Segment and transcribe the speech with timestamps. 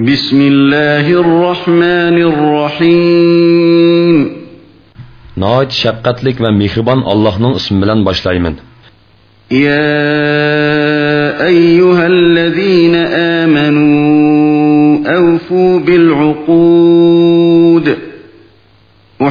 [0.00, 4.32] بسم الله الرحمن الرحيم.
[5.36, 8.04] نايت شقتلك ومهربان الله نون اسم بلن
[9.50, 12.94] يا أيها الذين
[13.44, 17.01] آمنوا أوفوا بالعقود.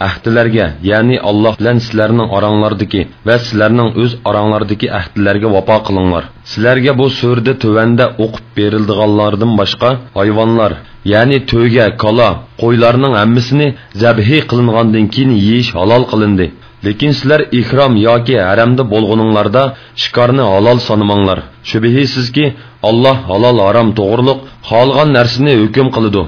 [0.00, 6.24] Ahdilerge, yani Allah bilen sizlerinin aranglardaki ve sizlerinin öz aranglardaki ahdilerge vapa kılınlar.
[6.44, 10.72] Sizlerge bu sürde tövende okup berildiğallardan başka hayvanlar,
[11.04, 16.46] yani töge, kala, qoylarının emmisini zəbhi qılınğandan keyin yeyish halal qılındı.
[16.84, 19.62] Lekin sizlar ihrom yoki haramda bo'lguninglarda
[20.02, 21.38] shikarni halol sanamanglar.
[21.64, 22.46] Shubhisizki
[22.82, 24.38] Alloh halol harom to'g'riliq
[24.68, 26.22] xohlagan narsani hukm qiladi.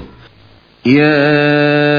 [0.85, 1.98] يا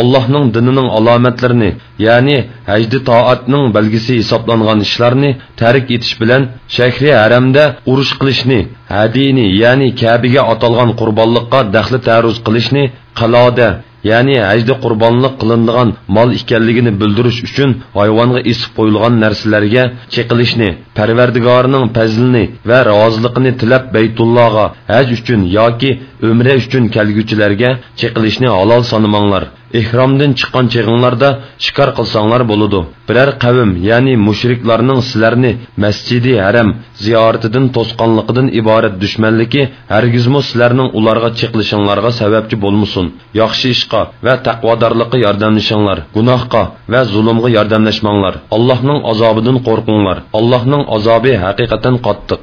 [0.00, 1.70] Allohning dinining alomatlarini,
[2.06, 2.36] yani
[2.70, 6.42] hajdi toatning belgisi hisoblangan ishlarni tərik etish bilan
[6.76, 8.60] shahri haramda urush qilishni,
[8.94, 12.84] hadini, yani Kəbəyə atalgan qurbonlikqa daxli taruz qilishni,
[13.20, 13.68] qaloda
[14.10, 19.84] ya'ni hajda qurbonlik qilinadigan mol ekanligini bildirish uchun hayvonga isib qo'yilgan narsalarga
[20.14, 20.68] chekilishni
[20.98, 25.90] parvardigorining fazlini va roziligini tilab baytullohga haj uchun yoki
[26.30, 29.44] umra uchun kelguvchilarga chekilishni halol sanamanglar.
[29.80, 31.28] Ehromdan chiqqan chig'inglarda
[31.64, 35.52] shikor qilsanglar bo'ladi biror qavm ya'ni mushriklarning sizlarni
[35.84, 36.68] masjidi haram
[37.04, 39.62] ziyoratidan to'sqanligidan iborat dushmanligi
[39.94, 43.06] hargizmu sizlarning ularga chiqilishinglarga sababchi bo'lmasin.
[43.42, 48.34] Yaxshi ishqa va taqvodorlikqa yordamlashinglar gunohga va zulmga yordamlashmanglar.
[48.56, 52.42] Allohning azobidan qo'rqinglar allohning azobi haqiqatan qattiq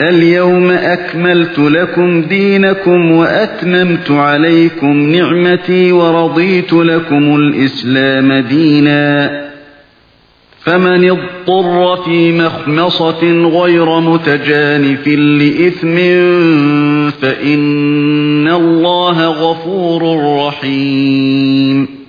[0.00, 9.30] اليوم أكملت لكم دينكم وأتممت عليكم نعمتي ورضيت لكم الإسلام دينا.
[10.60, 15.96] فمن اضطر في مخمصة غير متجانف لإثم
[17.10, 20.02] فإن الله غفور
[20.46, 22.00] رحيم.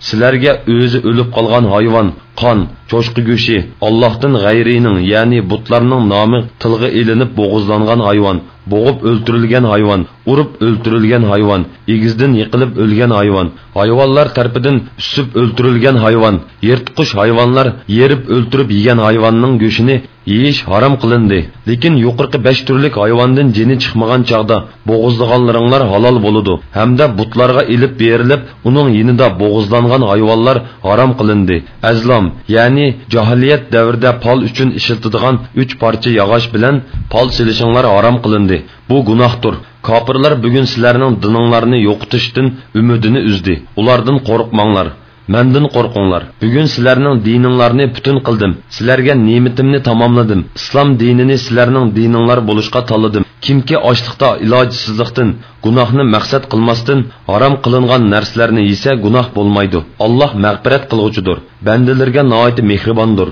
[0.00, 2.06] sizlarga o'zi o'lib qolgan hayvon
[2.40, 2.58] qon
[2.90, 3.56] cho'chqi go'shi
[3.88, 8.36] allohdan g'ayrining ya'ni butlarning nomi tilga ilinib bo'g'izlangan hayvon
[8.72, 10.00] bo'g'ib o'ltirilgan hayvon
[10.32, 11.62] urib o'ltirilgan hayvon
[11.94, 13.48] egizdan yiqilib o'lgan hayvon
[13.80, 16.36] hayvonlar tarafidan usib o'ltirilgan hayvon
[16.68, 17.66] yirtqich hayvonlar
[17.98, 19.96] yerib o'ltirib yegan hayvonning go'shini
[20.32, 21.38] yeyish harom qilindi
[21.68, 24.56] lekin yuqorqi besh turlik hayvondan jini chiqmagan chog'da
[24.88, 25.82] bo'g'izlaganlaringlar
[26.26, 30.56] bo'ladi hamda butlarga ilib berilib uning yinida bo'g'izlangan hayvonlar
[30.86, 31.56] harom qilindi
[31.90, 32.24] azlom
[32.56, 36.74] ya'ni jahiliyat davrida pol uchun ishiltadigan uch parcha yog'och bilan
[37.12, 38.56] pol silishinglar harom qilindi
[38.90, 39.54] bu gunohdir
[39.88, 42.46] kofirlar bugun sizlarning dininglarni yo'qotishdan
[42.80, 44.86] umidini uzdi ulardan qo'rqmanglar
[45.34, 46.22] Məndən qorxunlar.
[46.40, 48.52] Bu gün sizlərinin dininizləri bütün qıldım.
[48.76, 50.44] Sizlərə nemətimni tamamladım.
[50.60, 53.26] İslam dinini sizlərinin dininizlər bolışqa tanladım.
[53.44, 55.34] Kimki aclıqda, ilojsizlikdən,
[55.64, 59.84] gunohni maqsad qilmasdan harom qilingan narsalarni yesa gunoh bo'lmaydi.
[60.06, 61.36] Alloh mag'firat qiluvchidir.
[61.66, 63.30] Bandalarga nihoyat mehribondir.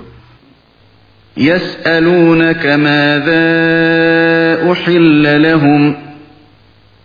[1.50, 3.44] يسألونك ماذا
[4.72, 6.05] أحل لهم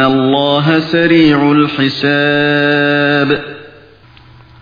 [0.00, 3.30] الله سريع الحساب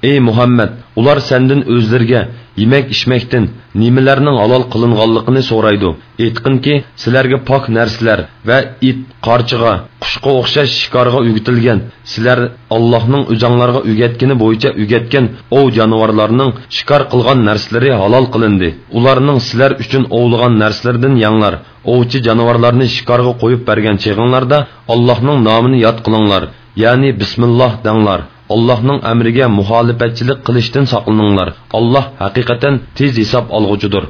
[0.03, 5.89] Ey Muhammed, ular senden özlerge yemek içmekten nimelerinin halal kılınganlıkını soraydı.
[6.19, 9.73] Etkinki, sizlerge pak nersler ve it, qarçıga,
[10.17, 11.79] quşqa o'xshash shikorga o'gitilgan
[12.13, 12.39] sizlar
[12.77, 15.25] allohning o'janlarga o'gatkini bo'yicha o'gatgan
[15.59, 18.69] ov jonivorlarning shikor qilgan narsalari halol qilindi
[18.99, 21.55] ularning sizlar uchun ovlagan narsalardan yanglar
[21.95, 24.59] ovchi jonivorlarni shikorga qo'yib bergan cheg'inglarda
[24.95, 26.43] allohning nomini yod qilinglar
[26.85, 28.21] ya'ni bismilloh danglar
[28.56, 31.54] Allah'ның əmrigə muhalifətçilik qilishdən saqlanыңlar.
[31.80, 34.06] Allah həqiqətən tez hesab alğucudur.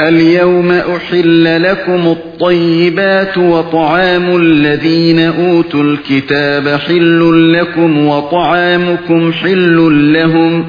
[0.00, 9.78] اليوم أحل لكم الطيبات وطعام الذين أوتوا الكتاب حل لكم وطعامكم حل
[10.12, 10.64] لهم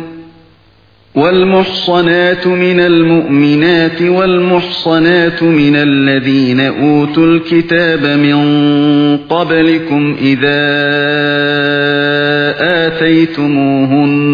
[1.14, 8.36] والمحصنات من المؤمنات والمحصنات من الذين أوتوا الكتاب من
[9.16, 10.62] قبلكم إذا
[12.86, 14.26] آتيتموهن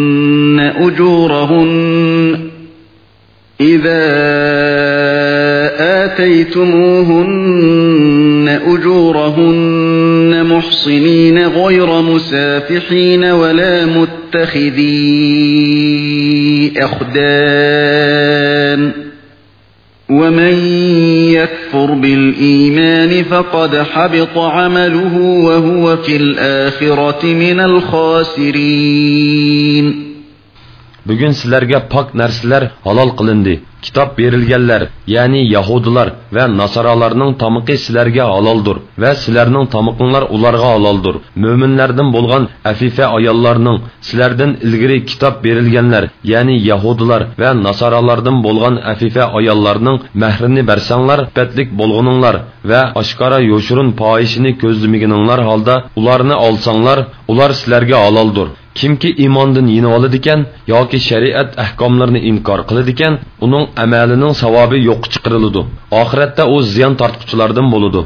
[0.77, 2.39] أجورهن
[3.61, 4.05] إذا
[6.05, 7.49] آتيتموهن
[8.67, 15.19] أجورهن محصنين غير مسافحين ولا متخذي
[16.85, 18.81] أخدان
[20.11, 20.55] ومن
[21.37, 29.39] يكفر بالإيمان فقد حبط عمله وهو في الآخرة من الخاسرين.
[31.09, 33.55] Bugun sizlarga pok narsalar halol qilindi
[33.85, 34.83] kitob berilganlar
[35.15, 43.05] ya'ni yahudilar va nasoralarning tomiqi sizlarga haloldir va sizlarning tomiqinglar ularga haloldir mo'minlardan bo'lgan afifa
[43.19, 51.69] ayollarning sizlardan ilgari kitob berilganlar ya'ni yahudilar va nasoralardan bo'lgan afifa ayollarning mahrini bersanglar patlik
[51.81, 52.37] bo'lguninglar
[52.71, 56.99] va oshkora yo'shirin poyishini ko'zlamaganinglar holda ularni olsanglar
[57.33, 58.49] ular sizlarga haloldir
[58.81, 60.41] kimki iymondan yenib oladi ekan
[60.73, 63.15] yoki shariat ahkomlarini inkor qiladi ekan
[63.47, 65.61] uning amalining savobi yo'q chiqariladi
[66.01, 68.03] oxiratda u ziyon tortquchilardan bo'ladi.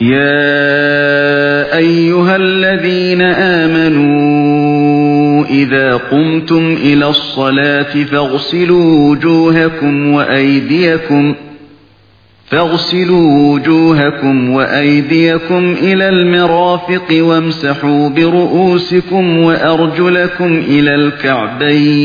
[0.00, 3.22] يا أيها الذين
[3.62, 11.36] آمنوا إذا قمتم إلى الصلاة فاغسلوا وجوهكم وأيديكم ۖ
[12.50, 21.96] فاغسلوا وجوهكم وأيديكم إلى المرافق وامسحوا برؤوسكم وأرجلكم إلى الكعبين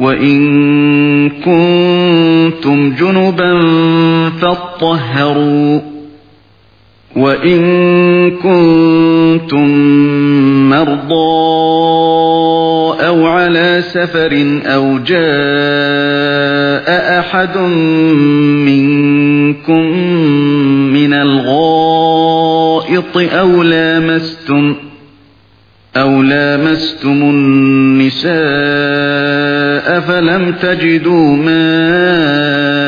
[0.00, 3.60] وإن كنتم جنبا
[4.40, 5.80] فاطهروا
[7.16, 7.60] وإن
[8.30, 9.68] كنتم
[10.70, 11.60] مرضى
[13.06, 15.20] أو على سفر أو جاء
[17.18, 17.58] أحد
[18.66, 19.82] منكم
[20.92, 24.74] من الغائط أو لامستم
[25.96, 28.30] أو لامستم النساء
[29.80, 32.80] فلم تجدوا ماء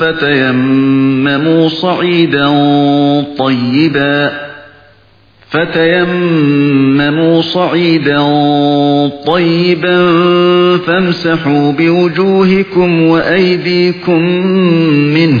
[0.00, 2.48] فتيمموا صعيدا
[3.38, 4.30] طيبا
[5.50, 8.22] فتيمموا صعيدا
[9.26, 9.98] طيبا
[10.86, 14.22] فامسحوا بوجوهكم وأيديكم
[15.14, 15.40] منه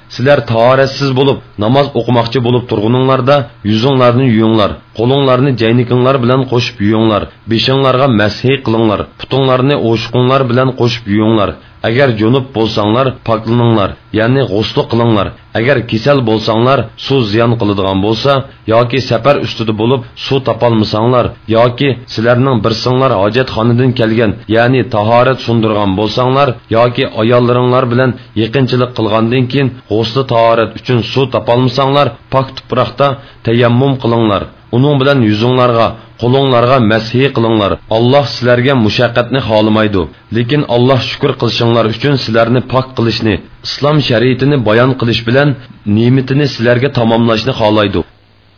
[0.15, 3.35] sizlar tahoratsiz bo'lib namoz o'qimoqchi bo'lib turguninglarda
[3.71, 11.49] yuzinglarni yuyinglar qo'linglarni jaynikinglar bilan qo'shib yuyinglar beshinglarga mashi qilinglar putinglarni o'shqinglar bilan qo'shib yuyinglar
[11.87, 15.27] agar junub bo'lsanglar poklaninglar ya'ni g'uslu qilinglar.
[15.59, 18.31] Agar kasal bo'lsanglar suv ziyon qiladigan bo'lsa
[18.73, 21.25] yoki safar ustida bo'lib suv topolmasanglar
[21.57, 26.47] yoki sizlarning birsinglar hojatxonadan kelgan ya'ni tahorat sundirgan bo'lsanglar
[26.77, 28.11] yoki ayollaringlar bilan
[28.41, 33.07] yaqinchilik qilgandan keyin g'usli tahorat uchun suv topolmasanglar pok tuproqda
[33.45, 34.43] tayammum qilinglar.
[34.77, 35.87] Uning bilan yuzinglarga
[36.21, 40.01] qo'linglarga mashi qilinglar alloh sizlarga mushaqqatni xohlamaydi
[40.37, 43.35] lekin alloh shukur qilishinglar uchun sizlarni pok qilishni
[43.67, 45.49] islom shariatini bayon qilish bilan
[45.97, 48.03] ne'matini sizlarga tamomlashni xohlaydi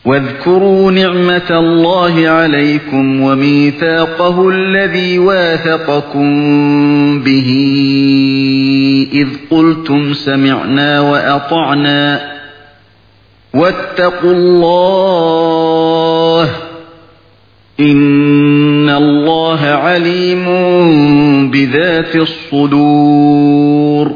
[0.05, 6.29] واذكروا نعمة الله عليكم وميثاقه الذي واثقكم
[7.25, 7.50] به
[9.13, 12.33] إذ قلتم سمعنا وأطعنا
[13.54, 16.46] واتقوا الله
[17.80, 20.46] إن الله عليم
[21.54, 24.08] بذات الصدور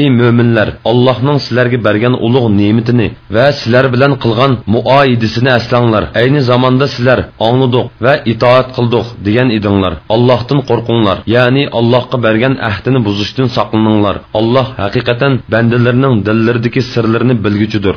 [0.00, 6.86] ey mo'minlar allohning sizlarga bergan ulug' ne'matini va sizlar bilan qilgan muoyidisini aslanglar ayni zamonda
[6.94, 14.16] sizlar ongladik va itoat qildik degan edinglar allohdan qo'rqinglar ya'ni allohga bergan ahdini buzishdan saqlaninglar
[14.38, 17.96] alloh haqiqatan bandalarining dillaridagi sirlarini bilguchidir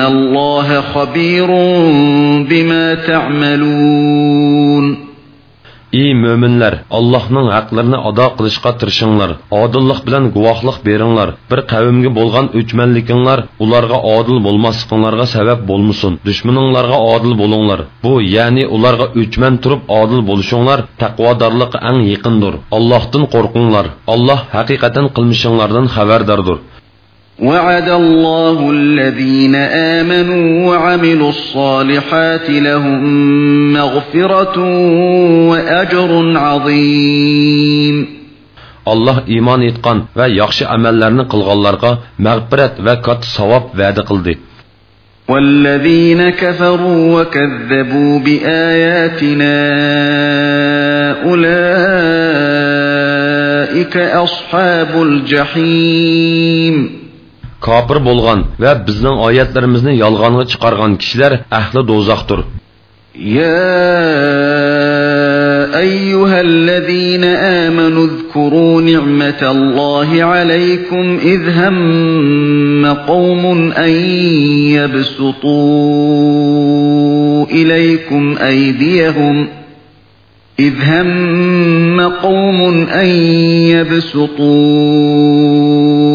[0.00, 1.46] الله خبير
[2.50, 5.10] بما تعملون
[5.98, 9.30] ey mo'minlar allohning haqlarini ado qilishga tirishinglar
[9.62, 17.32] odillik bilan guvohlik beringlar bir qavmga bo'lgan o'chmanlikinglar ularga odil bo'lmasliqinglarga sabab bo'lmasin dushmaninglarga odil
[17.42, 25.06] bo'linglar bu ya'ni ularga o'chman turib odil bo'lishinglar taqvodorlik eng yaqindir allohdan qo'rqinglar alloh haqiqatan
[25.16, 26.58] qilmishinglardan xabardordir
[27.40, 33.02] وعد الله الذين آمنوا وعملوا الصالحات لهم
[33.72, 34.58] مغفرة
[35.48, 38.20] وأجر عظيم
[38.86, 41.90] Allah iman etgan va yaxshi amallarni qilganlarga
[42.26, 44.34] mag'firat va katta savob va'da qildi.
[45.30, 49.56] والذين كفروا وكذبوا بآياتنا
[51.30, 51.56] أولئك
[53.96, 56.99] أصحاب الجحيم
[57.66, 62.40] kofir bo'lgan va bizning oyatlarimizni yolg'onga chiqargan kishilar ahli do'zaxdir.
[63.40, 63.78] يا
[65.78, 67.24] أيها الذين
[67.64, 73.90] آمنوا اذكروا نعمة الله عليكم إذ هم قوم أن
[74.76, 75.56] يبسطوا
[77.58, 79.48] إليكم أيديهم ۖ
[80.60, 83.08] إذ هم قوم أن
[83.72, 84.40] يبسطوا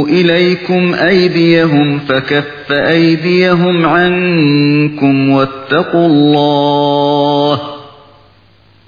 [0.06, 7.62] إليكم أيديهم فكف أيديهم عنكم واتقوا الله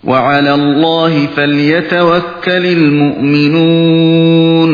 [0.03, 4.71] وعلى الله فليتوكل المؤمنون.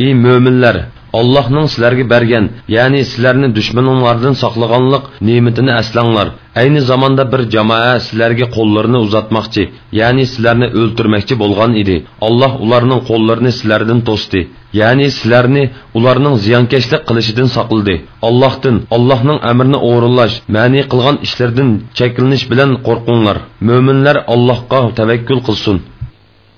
[0.00, 2.44] إي مؤمنlar Allohning sizlarga bergan,
[2.76, 6.28] ya'ni sizlarni dushmaninglardan saqlaganlik ne'matini aslanglar.
[6.60, 9.62] Ayni zamonda bir jamoa sizlarga qo'llarini uzatmoqchi,
[10.00, 11.96] ya'ni sizlarni o'ltirmoqchi bo'lgan edi.
[12.26, 14.40] Alloh ularning qo'llarini sizlardan to'sdi.
[14.80, 15.64] Ya'ni sizlarni
[15.98, 17.94] ularning ziyonkashlik qilishidan saqladi.
[18.28, 23.36] Allohdan, Allohning amrini o'rinlash, ma'ni qilgan ishlardan cheklanish bilan qo'rqinglar.
[23.68, 25.76] Mo'minlar Allohga tavakkul qilsin.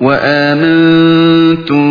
[0.00, 1.86] وآمنتم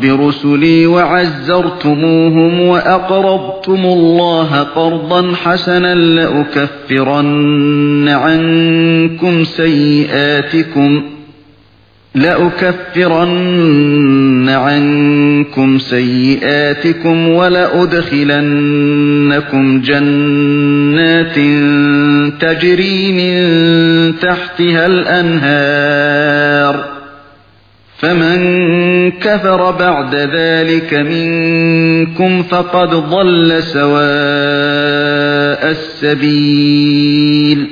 [0.00, 11.02] برسلي وعزرتموهم وأقرضتم الله قرضا حسنا لأكفرن عنكم سيئاتكم
[12.14, 13.68] لأكفرن
[14.48, 18.32] عنكم سيئاتكم ولأدخلنكم
[19.80, 21.34] جنات
[22.40, 23.42] تجري من
[24.18, 26.91] تحتها الأنهار
[28.02, 28.40] فمن
[29.10, 37.68] كفر بعد ذلك منكم فقد ضل سواء السبيل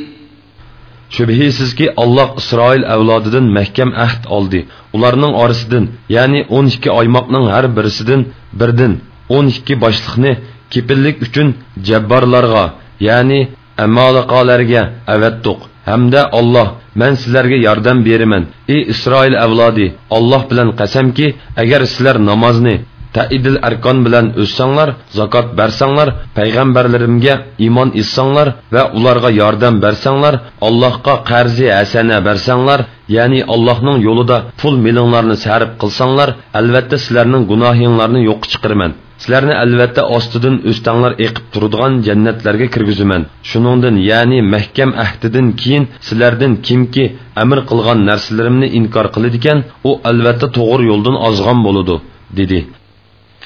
[1.11, 4.67] Şübhisizki Allah İsrail avlodidan mahkam ahd oldi.
[4.93, 10.39] Ularning orasidan, ya'ni 12 oymoqning har birisidan birdan 12 boshliqni
[10.71, 14.83] kepillik uchun jabbarlarga, ya'ni amaliqalarga
[15.15, 15.59] avatdiq.
[15.91, 16.69] Hamda Alloh
[17.01, 18.45] men sizlarga yordam beraman
[18.75, 21.27] ey isroil avlodi olloh bilan qasamki
[21.63, 22.77] agar sizlar namozni
[23.17, 30.35] taidil arkon bilan o'ssanglar zakot bersanglar payg'ambarlarimga iymon etsanglar va ularga yordam bersanglar
[30.69, 32.81] allohga qarzi hasana bersanglar
[33.17, 36.29] ya'ni allohning yo'lida pul millionlarni sarf qilsanglar
[36.61, 38.93] albatta sizlarning gunohinglarni yo'q chiqaraman
[39.23, 47.05] sizlarni albatta ostidan o'stanglar eqib turadigan jannatlarga kirgizaman shuningdan ya'ni mahkam ahdidan keyin sizlardan kimki
[47.43, 49.59] amr qilgan narsalarimni inkor qiladigan
[49.89, 51.97] u albatta to'g'ri yo'ldan ozg'on bo'ladi
[52.41, 52.61] dedi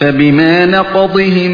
[0.00, 1.52] فبما نقضهم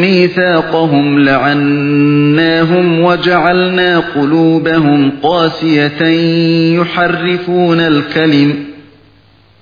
[0.00, 6.00] ميثاقهم لعناهم وجعلنا قلوبهم قاسية
[6.78, 8.50] يحرفون الكلم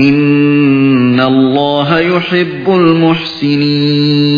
[0.00, 4.34] إن الله يحب المحسنين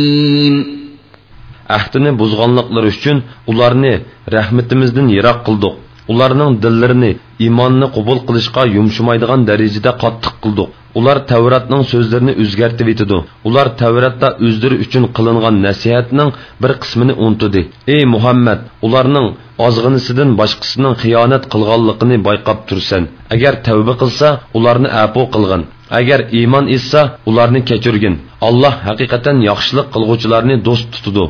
[1.77, 3.19] ahdini buzg'onliqlari uchun
[3.51, 3.95] ularni
[4.37, 5.75] rahmatimizdan yiroq qildik
[6.13, 7.11] ularning dillarini
[7.45, 14.77] iymonni qabul qilishga yumshamaydigan darajada qattiq qildik ular tavratning so'zlarini o'zgartib etidi ular tavratda o'zlari
[14.85, 16.31] uchun qilingan nasihatning
[16.63, 17.63] bir qismini untidi
[17.95, 19.27] ey muhammad ularning
[19.67, 23.03] ozg'inisidan boshqasining xiyonat qilganligini bayqab tursan
[23.35, 24.29] agar tavba qilsa
[24.59, 25.63] ularni apu qilgin
[26.01, 28.15] agar iymon etsa ularni kechirgin
[28.49, 31.27] alloh haqiqatan yaxshilik qilg'uvchilarni do'st tutudi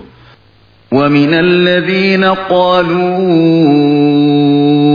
[0.93, 3.19] ومن الذين قالوا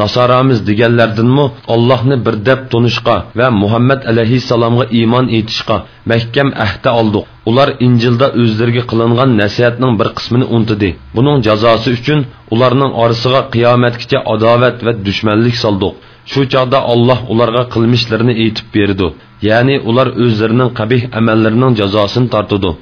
[0.00, 5.76] nasoramiz deganlardinmi ollohni bir deb tunishqa va muhammad alayhissalomga iymon etishqa
[6.10, 12.20] mahkam ahda oldik ular injilda o'zlariga qilingan nasihatning bir qismini untidi buning jazosi uchun
[12.54, 15.94] ularning orasiga qiyomatgacha adovat va dushmanlik soldik
[16.30, 19.08] shu chog'da olloh ularga qilmishlarini aytib berdi
[19.48, 22.72] ya'ni ular o'zlarining qabih amallarining jazosini tortidi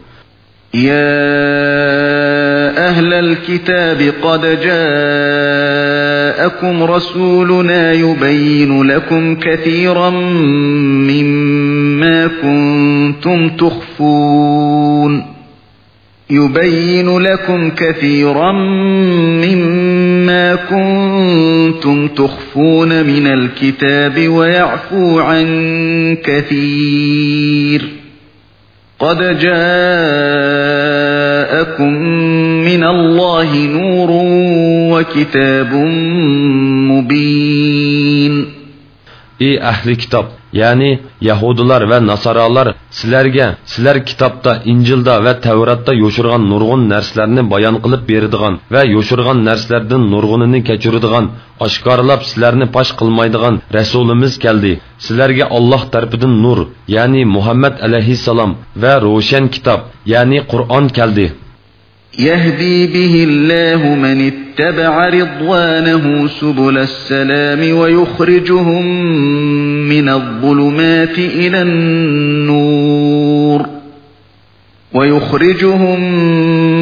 [0.74, 1.10] يا
[2.88, 4.44] أهل الكتاب قد
[6.40, 10.10] جاءكم رسولنا يبين لكم كثيرا
[11.10, 15.26] مما كنتم تخفون.
[16.30, 18.52] يبين لكم كثيرا
[19.42, 25.46] مما كنتم تخفون من الكتاب ويعفو عن
[26.24, 27.99] كثير.
[29.00, 29.52] قد جاءكم
[32.68, 34.10] من الله نور
[34.92, 35.72] وكتاب
[36.92, 38.34] مبين
[39.40, 40.90] ey ahli kitob ya'ni
[41.28, 48.54] yahudilar va nasoralar sizlarga sizlar kitobda injilda va tavratda yo'shirgan nurg'un narsalarni bayon qilib beradigan
[48.74, 51.24] va yo'shirgan narsalardan nurg'unini kechiradigan
[51.66, 54.72] oshkorlab sizlarni posh qilmaydigan rasulimiz keldi
[55.04, 56.58] sizlarga olloh tarafidan nur
[56.96, 58.50] ya'ni muhammad alayhissalom
[58.82, 59.80] va ro'shan kitob
[60.12, 61.26] ya'ni qur'on keldi
[62.18, 68.86] يهدي به الله من اتبع رضوانه سبل السلام ويخرجهم
[69.88, 73.00] من الظلمات إلى النور
[74.94, 76.00] ويخرجهم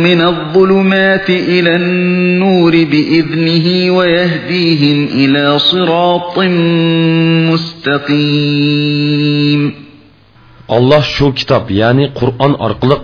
[0.03, 6.39] من الظلمات إلى النور بإذنه ويهديهم إلى صراط
[8.09, 9.73] مستقيم.
[10.69, 13.01] Allah şu kitap yani Kur'an arqılıq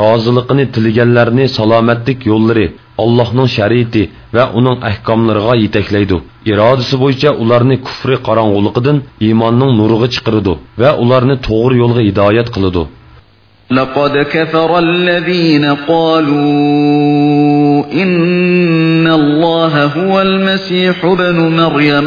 [0.00, 2.66] roziliqini tilaganlarni salomatlik yo'llari
[3.04, 4.02] allohning shariati
[4.36, 6.16] va uning ahkomlariga yetaklaydi
[6.50, 12.84] irodasi bo'yicha ularni kufri qorong'uliqidan iymonning nuriga chiqaradi va ularni to'g'ri yo'lga hidoyat qiladi
[13.70, 16.46] لقد كفر الذين قالوا
[18.02, 22.06] إن الله هو المسيح ابن مريم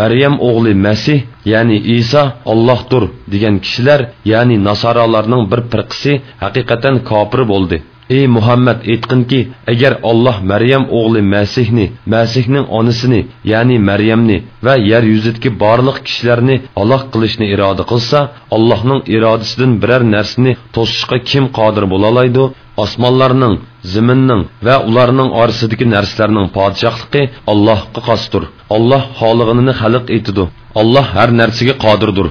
[0.00, 1.20] Maryam oğlu Məsih,
[1.52, 6.12] yəni İsa Allahdır degan kishilar, ya'ni nasoralarning bir firqasi
[6.44, 7.76] haqiqatan kofir bo'ldi.
[8.10, 9.40] ey muhammad aytqinki
[9.72, 13.20] agar olloh maryam o'g'li masihni masihning onasini
[13.52, 18.18] ya'ni maryamni va yer yuzidagi barliq kishilarni halok qilishni iroda qilsa
[18.56, 22.44] allohning irodasidan biror narsani to'sishga kim qodir bo'lalaydi
[22.82, 23.54] osmonlarning
[23.92, 28.42] ziminning va ularning orasidagi narsalarning podshohligi allohga xosdir
[28.76, 30.44] olloh xolig'ini xalq etidi
[30.80, 32.28] olloh har narsaga qodirdir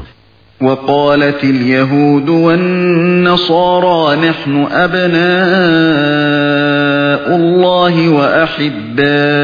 [0.67, 4.53] وقالت اليهود والنصارى نحن
[4.85, 5.23] أبناء
[7.35, 9.43] الله وأحباؤه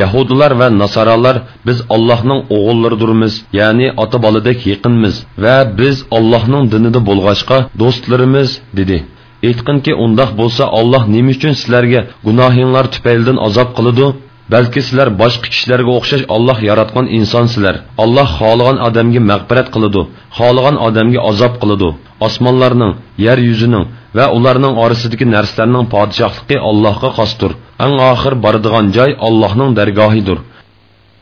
[0.00, 7.58] Yahudilar va Nasaralar biz Allohning o'g'illardurmiz, ya'ni ota boladek yaqinmiz va biz Allohning dinida bo'lg'achqa
[7.80, 8.98] do'stlarimiz dedi.
[9.46, 14.06] aytqinki undoq bo'lsa olloh nima uchun sizlarga gunohinglar tufaylidan azob qiladi
[14.54, 20.02] balki sizlar boshqa kishilarga o'xshash olloh yaratgan insonsizlar olloh xohlagan odamga mag'firat qiladi
[20.38, 21.88] xohlagan odamga azob qiladi
[22.26, 22.92] osmonlarning
[23.26, 23.84] yer yuzining
[24.16, 27.52] va ularning orasidagi narsalarning podshohligi allohga xosdir
[27.84, 30.38] eng oxir boradigan joy allohning dargohidir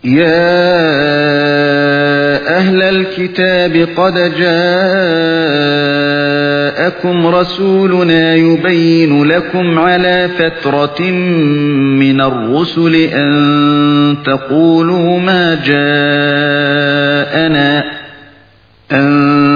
[0.05, 0.47] يا
[2.59, 4.67] أهل الكتاب قد جاءكم
[7.27, 11.11] رسولنا يبين لكم على فترة
[12.03, 16.25] من الرسل أن تقولوا ما جاءنا
[18.93, 19.56] أن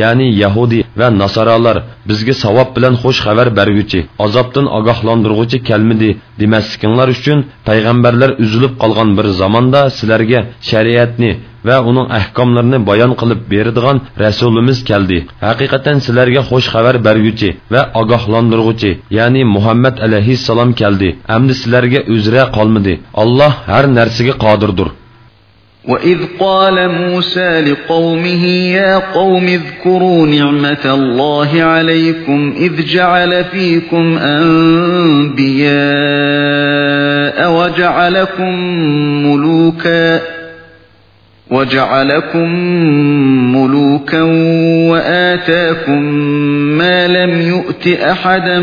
[0.00, 1.76] ya'ni yahudi va nasoralar
[2.08, 9.26] bizga savob bilan xush xabar berguvchi azobdan ogohlantirg'uvchi kelmidi demaslikinglar uchun payg'ambarlar uzilib qolgan bir
[9.40, 11.30] zamonda sizlarga shariatni
[11.68, 15.18] va uning ahkomlarini bayon qilib beradigan rasulimiz keldi.
[15.46, 21.08] Haqiqatan sizlarga xush xabar berguvchi va ogohlantirg'uvchi ya'ni muhammad alayhissalom keldi.
[21.36, 24.88] Amdi sizlarga uzra qolmadi alloh har narsaga qodirdir
[25.88, 35.76] وَإِذْ قَالَ مُوسَى لِقَوْمِهِ يَا قَوْمِ اذْكُرُوا نِعْمَةَ اللَّهِ عَلَيْكُمْ إِذْ جَعَلَ فِيكُمْ أَنْبِيَاءَ
[37.52, 38.54] وَجَعَلَكُمْ
[39.26, 40.20] مُلُوكًا
[41.50, 42.48] وَجَعَلَكُمْ
[43.56, 44.22] مُلُوكًا
[44.90, 46.02] وَآتَاكُمْ
[46.78, 48.60] مَا لَمْ يُؤْتِ أَحَدًا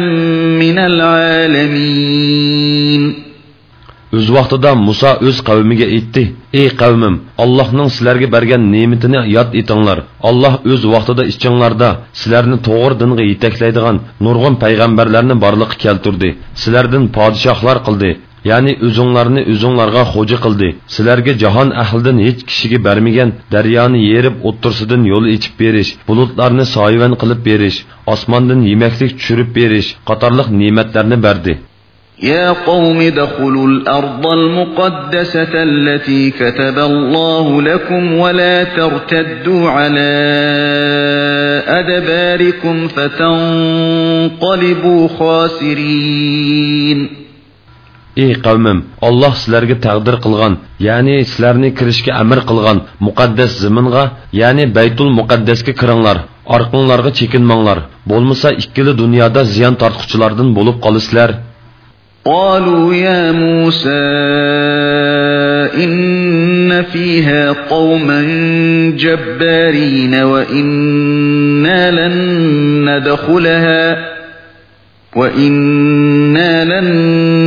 [0.60, 2.04] مِنَ الْعَالَمِينَ
[4.18, 6.24] o'z vaqtida muso o'z qavmiga aytdi
[6.62, 9.98] ey qavmim allohning sizlarga bergan ne'matini yod etinglar.
[10.30, 16.30] Alloh o'z vaqtida ichinglarda sizlarni to'g'ri dinga yetaklaydigan nurg'un payg'ambarlarni borliqqa keltirdi.
[16.62, 18.12] Sizlardan podshohlar qildi
[18.52, 20.70] ya'ni o'zinglarni o'zinglarga xo'ja qildi.
[20.96, 27.42] Sizlarga jahon ahlidan hech kishiga bermagan daryoni yerib o'ttirsidan yo'l ichib berish bulutlarni soyvan qilib
[27.50, 27.78] berish
[28.14, 31.54] osmondan yemaklik tushirib berish qatorliq ne'matlarni berdi
[32.22, 40.12] يا قوم ادخلوا الأرض المقدسة التي كتب الله لكم ولا ترتدوا على
[41.68, 43.88] أدباركم فتنقلبوا
[45.20, 47.10] خاسرين
[48.24, 50.54] ey qavmim olloh sizlarga taqdir qilgan
[50.88, 54.04] ya'ni sizlarni kirishga amr qilgan muqaddas ziminga
[54.42, 56.18] ya'ni baytul muqaddasga kiringlar
[56.56, 57.78] orqanglarga chekinmanglar
[58.12, 61.30] bo'lmasa ikkili dunyoda ziyon tortquchilardan bo'lib qolasizlar
[62.26, 63.90] قالوا يا موسى
[65.84, 68.22] إن فيها قوما
[68.98, 72.16] جبارين وإنا لن
[72.90, 74.14] ندخلها
[75.16, 76.88] وإنا لن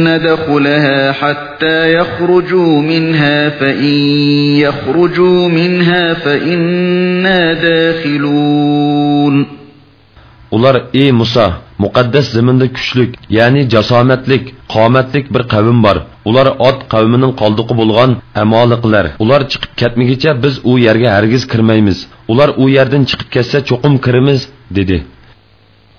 [0.08, 3.94] ندخلها حتى يخرجوا منها فإن
[4.60, 9.46] يخرجوا منها فإنا داخلون.
[10.52, 15.96] Ular ey muso muqaddas zaminda kuchlik ya'ni jasomatlik qomatlik bir qavm bor
[16.28, 18.10] ular ot qavmining qoldiqi bo'lgan
[18.42, 21.98] amoliqlar ular chiqib ketmagicha biz u yerga hargiz kirmaymiz
[22.32, 24.40] ular u yerdan chiqib ketsa cho'qim kiramiz
[24.78, 24.98] dedi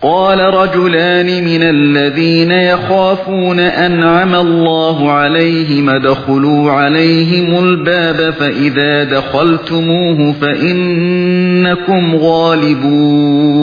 [0.01, 13.57] قال رجلان من الذين يخافون أنعم الله عليهم ادخلوا عليهم الباب فإذا دخلتموه فإنكم غالبون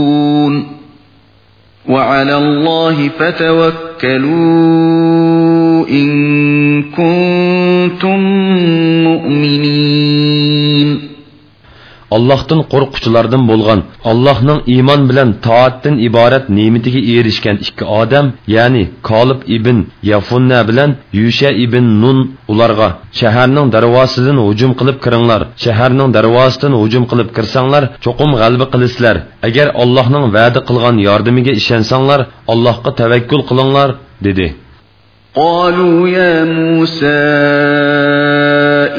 [1.88, 4.34] وعلى الله فتوكلوا
[5.88, 8.20] إن كنتم
[9.04, 10.33] مؤمنين.
[12.16, 19.76] Allah'tan qorqquchilardan bo'lgan Allohning iymon bilan toatdan iborat ne'matiga erishgan ikki odam, ya'ni Kolib ibn
[20.10, 22.18] Yafunna bilan Yusha ibn Nun
[22.52, 22.88] ularga
[23.20, 25.40] shaharning darvozasidan hujum qilib kiringlar.
[25.64, 29.16] Shaharning darvozasidan hujum qilib kirsanglar, cho'qim g'alaba qilasizlar.
[29.48, 32.20] Agar Allohning va'da qilgan yordamiga ishonsanglar,
[32.52, 33.88] Allohga tavakkul qilinglar,
[34.26, 34.48] dedi.
[35.34, 37.24] قالوا يا موسى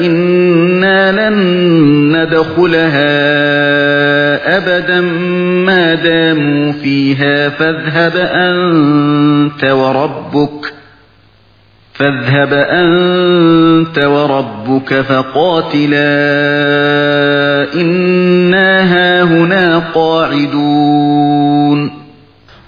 [0.06, 1.38] إنا لن
[2.26, 3.16] ندخلها
[4.56, 5.00] أبدا
[5.66, 10.72] ما داموا فيها فاذهب أنت وربك
[11.94, 16.16] فاذهب أنت وربك فقاتلا
[17.74, 21.90] إنا هاهنا قاعدون.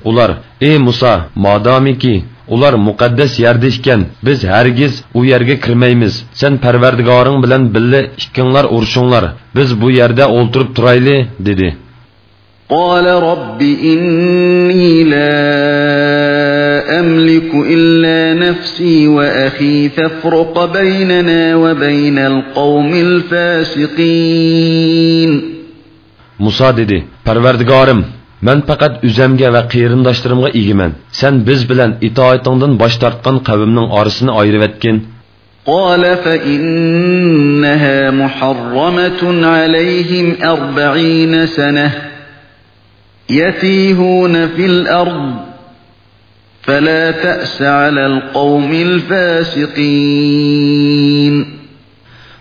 [0.05, 7.39] Ular, ey Musa, madamiki ular muqaddas yerda ekan biz hargiz u yerga kirmaymiz sen parvardigoring
[7.45, 9.25] bilan billa ikkinglar urushinglar
[9.57, 11.17] biz bu yerda o'ltirib turayli
[11.49, 11.69] dedi
[12.79, 15.39] قال رب إني لا
[17.01, 22.91] أملك إلا نفسي وأخي فافرق بيننا وبين القوم
[24.09, 25.33] الفاسقين
[26.39, 28.05] Musa dedi, Parvardigorim,
[28.47, 30.93] Men faqat o'zimga va qarindoshlarimga egiman.
[31.21, 34.99] Sen biz bilan itoatingdan bosh tortgan qavmning orasini ayirib etgin.
[35.69, 41.93] قال فإنها محرمة عليهم أربعين سنة
[43.31, 45.35] يتيهون في الأرض
[46.63, 48.73] فلا تأس على القوم
[49.89, 50.15] الفاسقين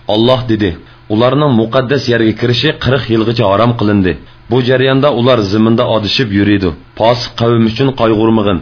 [0.10, 0.78] الله dedi,
[1.10, 4.14] ularning muqaddas yerga kirishi 40 yilgacha harom qilindi.
[4.52, 6.70] Bu jarayonda ular ziminda odishib yuriydi.
[7.00, 8.60] Posiq qavm uchun qayg'urmag'in.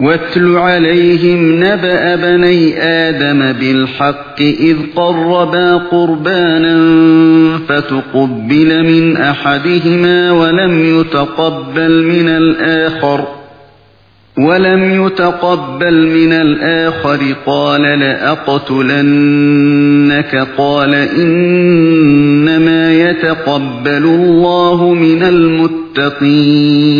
[0.00, 6.76] واتل عليهم نبأ بني آدم بالحق إذ قربا قربانا
[7.68, 13.26] فتقبل من أحدهما ولم يتقبل من الآخر
[14.36, 19.26] ولم يتقبل من الآخر قال لأقتلنك
[20.58, 26.96] قال إنما يتقبل الله من المتقين.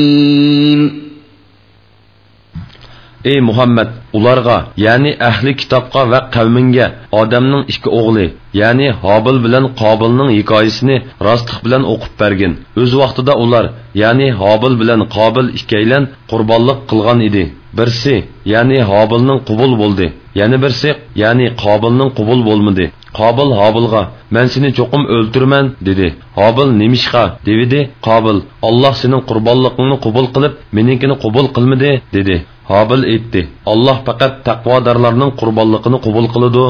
[3.27, 6.87] ey muhammad ularga ya'ni ahli kitobga va qavminga
[7.21, 8.27] odamning ikki o'g'li
[8.61, 12.53] ya'ni hobil bilan qobilning hikoyasini rostlik bilan o'qib bergin
[12.83, 13.65] o'z vaqtida ular
[14.03, 17.45] ya'ni hobil bilan qobil ikkaylan qurbonlik qilgan edi
[17.79, 18.17] birsi
[18.53, 20.07] ya'ni hobilning qubul bo'ldi
[20.41, 20.91] yana birsi
[21.23, 22.87] ya'ni qobilning qubul bo'lmadi
[23.19, 24.03] qobil hobilga
[24.35, 31.15] man seni cho'qim o'ltirman dedi hobil nemishqa devidi qobil olloh sening qurbonligingni qubul qilib meninkini
[31.25, 32.37] qubul qilmadi dedi
[32.71, 36.67] hobil aytdi olloh faqat taqvodorlarning qurbonligini qubul qiladi.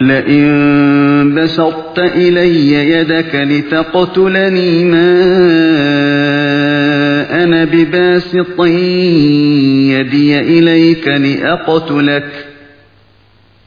[0.00, 5.10] لئن بسطت إلي يدك لتقتلني ما
[7.44, 8.60] أنا بباسط
[9.94, 12.30] يدي إليك لأقتلك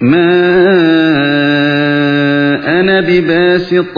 [0.02, 0.30] ما
[2.80, 3.98] أنا بباسط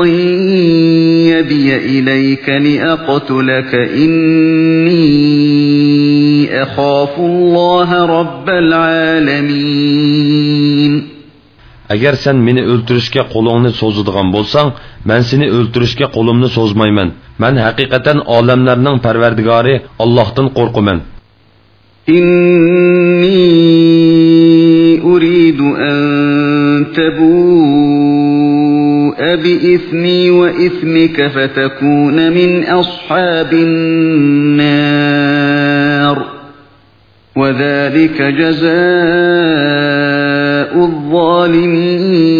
[1.31, 5.54] يدي إليك لأقتلك إني
[6.65, 9.75] أخاف الله رب العالمين
[11.93, 14.67] agar sen meni o'ltirishga qo'lingni so'zadigan bo'lsang
[15.09, 17.09] man seni o'ltirishga qo'limni so'zmayman
[17.43, 20.99] man haqiqatan olamlarning parvardigori ollohdan qo'rqaman
[22.09, 23.45] إني
[25.01, 25.97] أريد أن
[26.97, 28.55] تبوء
[29.35, 35.54] بإثمي وإثمك فتكون من أصحاب النار
[37.35, 38.75] وذلك جزاء
[40.89, 42.35] الظالمين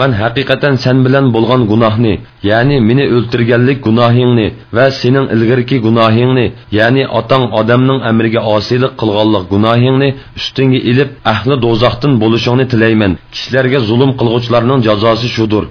[0.00, 2.14] man haqiqatan sen bilan bo'lgan gunohni
[2.50, 6.46] ya'ni meni o'ltirganlik gunohingni va sening ilgirki gunohingni
[6.78, 14.10] ya'ni otang odamning amriga osiylik qilganlik gunohingni ustingga ilib ahli do'zaxdan bo'lishingni tilayman kishilarga zulm
[14.20, 15.64] qilg'uvchilarning jazosi shudur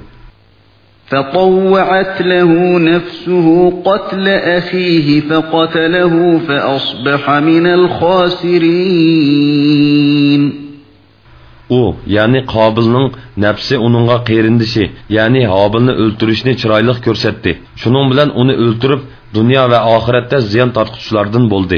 [1.08, 3.48] فطوعت له نفسه
[3.86, 9.08] قتل أخيه فقتله فأصبح من الخاسرين
[11.70, 13.08] u ya'ni qobilning
[13.46, 14.86] nafsi uningga qerindishi
[15.18, 19.02] ya'ni hobilni o'ltirishni chiroyli ko'rsatdi shuning bilan uni o'ltirib
[19.38, 21.78] dunyo va oxiratda ziyon tortquchilardan bo'ldi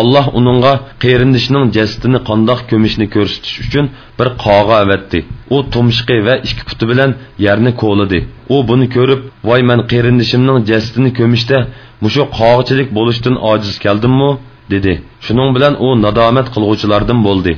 [0.00, 0.72] alloh uningga
[1.04, 3.84] qerindishining jasadini qandoq ko'mishni ko'rsatish uchun
[4.18, 5.18] bir qog'a avatdi
[5.54, 7.10] u tumshiqi va ikki puti bilan
[7.46, 8.18] yerni ko'lidi
[8.54, 11.58] u buni ko'rib voy man qerindishimning jasadini ko'mishda
[12.04, 14.30] mushu qog'chilik bo'lishdan ojiz keldimmi
[14.72, 14.92] dedi
[15.26, 17.54] shuning bilan u nadomat qilg'uvchilardan bo'ldi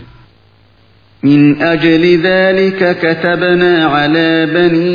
[1.23, 4.95] من أجل ذلك كتبنا على بني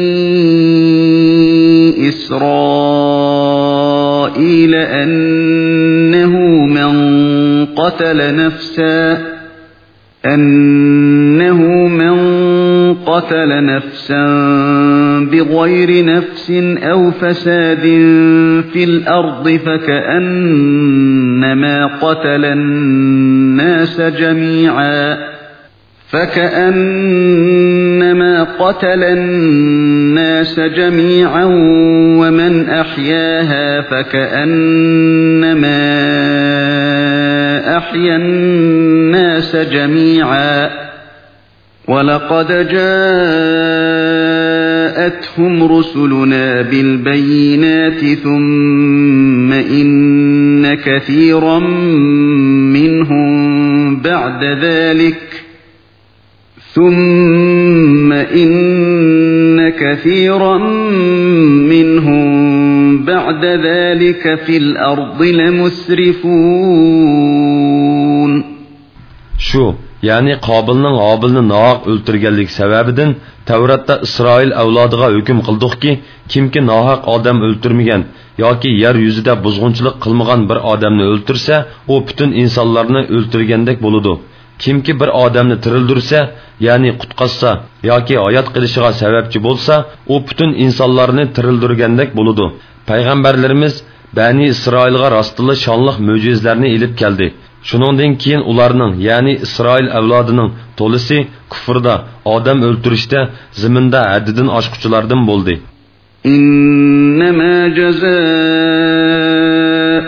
[2.10, 3.43] إسرائيل
[4.76, 6.37] أنه من
[7.79, 9.19] قتل نفسا
[10.27, 12.19] أنه من
[12.95, 14.25] قتل نفسا
[15.33, 16.51] بغير نفس
[16.83, 17.81] أو فساد
[18.73, 20.67] في الأرض فكأنما
[21.87, 25.17] قتل الناس جميعا
[26.11, 27.23] فكأنما
[28.43, 31.45] قتل الناس جميعا
[32.19, 35.59] ومن أحياها فكأنما
[37.88, 40.70] أحيا الناس جميعا.
[41.88, 42.92] ولقد جاءتهم
[45.79, 51.59] رسلنا بالبينات ثم إن كثيرا
[52.79, 55.44] منهم بعد ذلك.
[56.74, 60.59] ثم إن كثيرا
[61.68, 62.38] منهم
[63.29, 66.33] بعد ذلك في الأرض لمسرفون
[69.49, 69.64] shu
[70.09, 73.11] ya'ni qobilning hobilni nohaq o'ltirganlik sababidan
[73.51, 75.91] tavratda isroil avlodiga hukm qildikki
[76.33, 78.03] kimki nohaq odam o'ltirmagan
[78.45, 81.55] yoki yer yuzida buzg'unchilik qilmagan bir odamni o'ltirsa
[81.93, 84.12] u butun insonlarni o'ltirgandek bo'ludi
[84.63, 86.19] kimki bir odamni tirildirsa
[86.67, 87.49] ya'ni qutqazsa
[87.91, 89.73] yoki hayot qilishiga sababchi bo'lsa
[90.13, 92.45] u butun insonlarni tirildirgandek bo'ludi
[92.89, 93.73] payg'ambarlarimiz
[94.17, 97.28] bani isroilga rostila shonliq mo'jizlarni ilib keldi
[97.69, 100.49] shuningdan keyin ularning ya'ni isroil avlodining
[100.80, 101.17] to'lisi
[101.52, 101.95] kufrda
[102.36, 103.19] odam o'ltirishda
[103.62, 105.56] ziminda haddidan oshquchilardan bo'ldi
[106.26, 109.27] إنما جزاء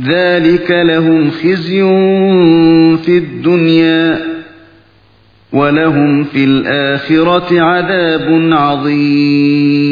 [0.00, 1.82] ذلك لهم خزي
[3.04, 4.18] في الدنيا
[5.52, 9.86] ولهم في الآخرة عذاب عظيم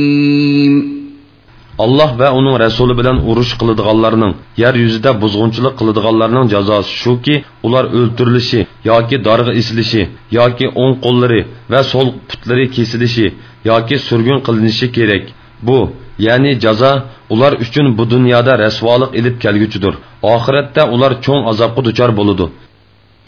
[1.78, 7.34] alloh va uning rasuli bilan urush qiladiganlarning yer yuzida buzg'unchilik qiladiganlarning jazosi shuki
[7.66, 8.60] ular o'ltirilishi
[8.90, 10.02] yoki dorg'a isilishi
[10.38, 11.40] yoki o'ng qo'llari
[11.72, 13.26] va so'l putlari kesilishi
[13.70, 15.24] yoki surgun qilinishi kerak
[15.66, 15.78] bu
[16.27, 16.93] ya'ni jazo
[17.33, 19.93] ular uchun bu dunyoda rasvolik ilib kelguchidir
[20.35, 22.47] oxiratda ular cho'ng azobga duchor bo'ludi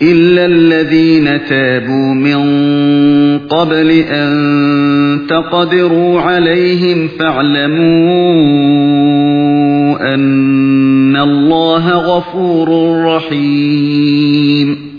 [0.01, 2.39] إلا الذين تابوا من
[3.53, 4.29] قبل أن
[5.29, 8.31] تقدروا عليهم فاعلموا
[10.13, 12.67] أن الله غفور
[13.15, 14.91] رحيم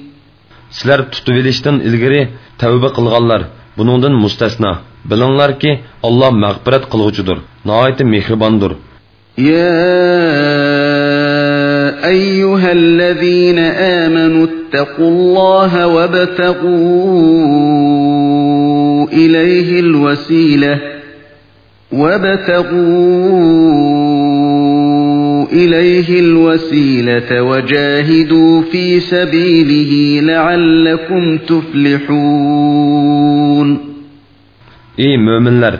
[0.73, 2.23] Sizlar tutib olishdan ilgari
[2.63, 3.41] tavba qilganlar
[3.79, 4.73] buningdan mustasno.
[5.10, 5.72] Bilinglarki,
[6.08, 8.72] Alloh mag'firat qilg'uchidir, nihoyat mehribondir.
[9.38, 9.74] Ya
[12.08, 13.60] أيها الذين
[14.04, 16.68] آمنوا اتقوا الله وابتغوا
[19.14, 20.80] إليه الوسيلة
[21.92, 23.48] وابتغوا
[25.54, 32.08] إليه الوسيلة وجاهدوا في سبيله لعلكم تفلحون
[35.00, 35.76] إي مؤمنler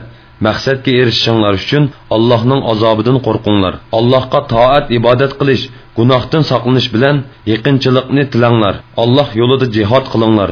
[0.46, 1.84] maqsadga erishishinglar uchun
[2.16, 5.64] allohning azobidan qo'rqinglar allohga toat ibodat qilish
[5.98, 7.16] gunohdan saqlanish bilan
[7.52, 10.52] yaqinchilikni tilanglar alloh yo'lida jihod qilinglar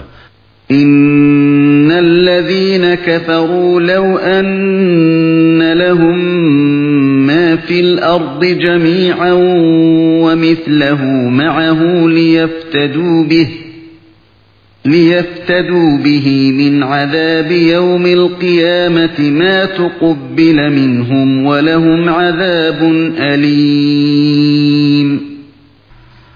[0.72, 6.20] إن الذين كفروا لو أن لهم
[7.28, 9.34] ما في الأرض جميعا
[10.26, 13.50] ومثله معه ليفتدوا به
[14.86, 22.80] ليفتدوا به من عذاب يوم القيامة ما تقبل منهم ولهم عذاب
[23.34, 25.10] أليم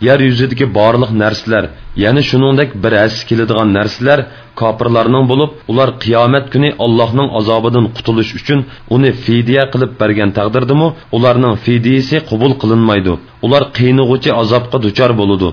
[0.08, 1.64] yer yuzidagi barliq narsalar
[2.04, 4.20] ya'ni shuningdek bir asli keladigan narsalar
[4.62, 8.60] kofirlarning bo'lib ular qiyomat kuni allohning azobidan qutulish uchun
[8.96, 10.88] uni fidya qilib bergan taqdirdimi
[11.18, 13.14] ularning fidyasi qabul qilinmaydi
[13.46, 15.50] ular qiynig'uchi azobga duchor bo'ladi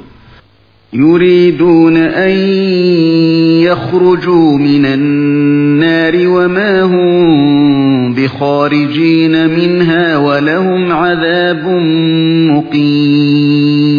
[1.02, 2.34] يريدون أن
[3.68, 11.64] يخرجوا من النار وما هم بخارجين منها ولهم عذاب
[12.52, 13.96] مقيم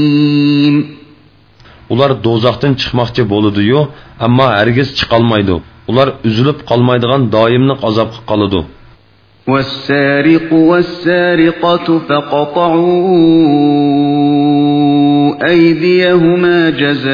[1.94, 3.80] ular do'zaxdan chiqmoqchi bo'ladi-yu,
[4.26, 5.56] ammo hargiz chiqolmaydi.
[5.92, 8.62] Ular uzilib qolmaydigan doimliq azobga qoladi.
[9.48, 13.08] والسارق والسارقة فقطعوا
[15.48, 17.08] أيديهما جزاء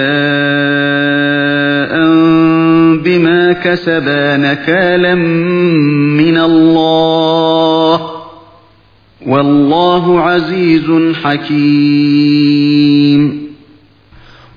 [3.05, 5.15] بما كسبا نكالا
[6.21, 8.11] من الله
[9.27, 12.63] والله عزيز حكيم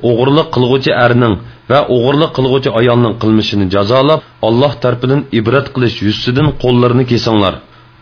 [0.08, 1.34] o'g'irlik qilg'uvchi erning
[1.70, 7.54] va o'g'irlik qilg'uvchi ayolning qilmishini jazolab Alloh tarafidan ibrat qilish yuzidan qo'llarini kesinglar.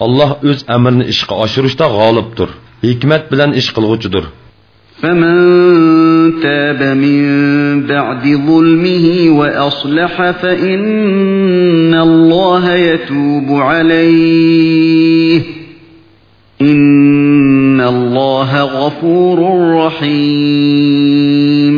[0.04, 2.48] Alloh o'z amrini ishga oshirishda g'olibdir.
[2.88, 4.24] Hikmat bilan ish qilg'uchidir.
[5.02, 5.36] فمن
[6.40, 7.22] تاب من
[7.86, 9.06] بعد ظلمه
[9.38, 15.42] وأصلح فإن الله يتوب عليه
[16.62, 19.38] إن الله غفور
[19.84, 21.74] رحيم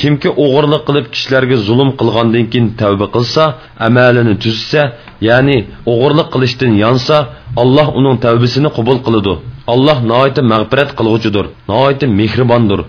[0.00, 3.44] kimki o'g'irlik qilib kishilarga zulm qilgandan keyin tavba qilsa
[3.86, 4.82] amalini tuzsa
[5.28, 5.58] ya'ni
[5.92, 7.16] o'g'irlik qilishdan yonsa
[7.62, 9.34] alloh uning tavbasini qabul qiladi
[9.74, 12.82] alloh noiti mag'firat qilg'uchidir noiti mehribondir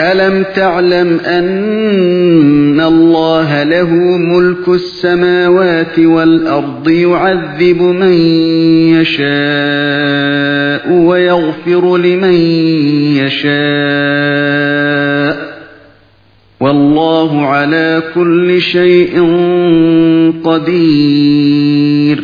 [0.00, 3.90] ألم تعلم أن الله له
[4.32, 8.12] ملك السماوات والأرض يعذب من
[8.96, 12.34] يشاء ويغفر لمن
[13.20, 15.34] يشاء؟
[16.60, 19.14] والله على كل شيء
[20.44, 22.18] قدير.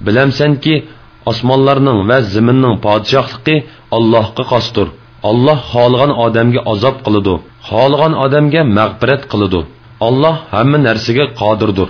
[0.00, 0.82] bilamsanki
[1.30, 3.54] osmonlarning va zaminning podshohligi
[3.96, 4.88] allohga xosdir
[5.30, 7.34] alloh xohlagan odamga azob qiladi
[7.68, 9.60] xohlagan odamga mag'firat qiladi
[10.08, 11.88] alloh hamma narsaga qodirdir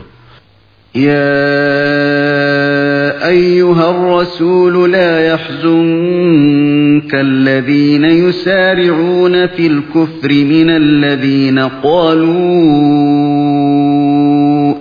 [3.23, 12.61] أيها الرسول لا يحزنك الذين يسارعون في الكفر من الذين قالوا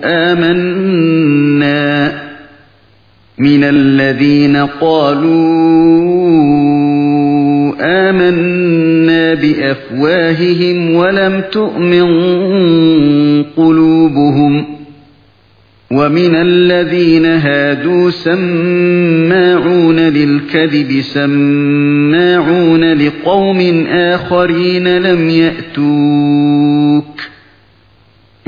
[0.04, 1.29] آمنا
[3.40, 5.30] من الذين قالوا
[7.80, 12.04] آمنا بأفواههم ولم تؤمن
[13.56, 14.80] قلوبهم ۖ
[15.92, 26.49] ومن الذين هادوا سماعون للكذب سماعون لقوم آخرين لم يأتوك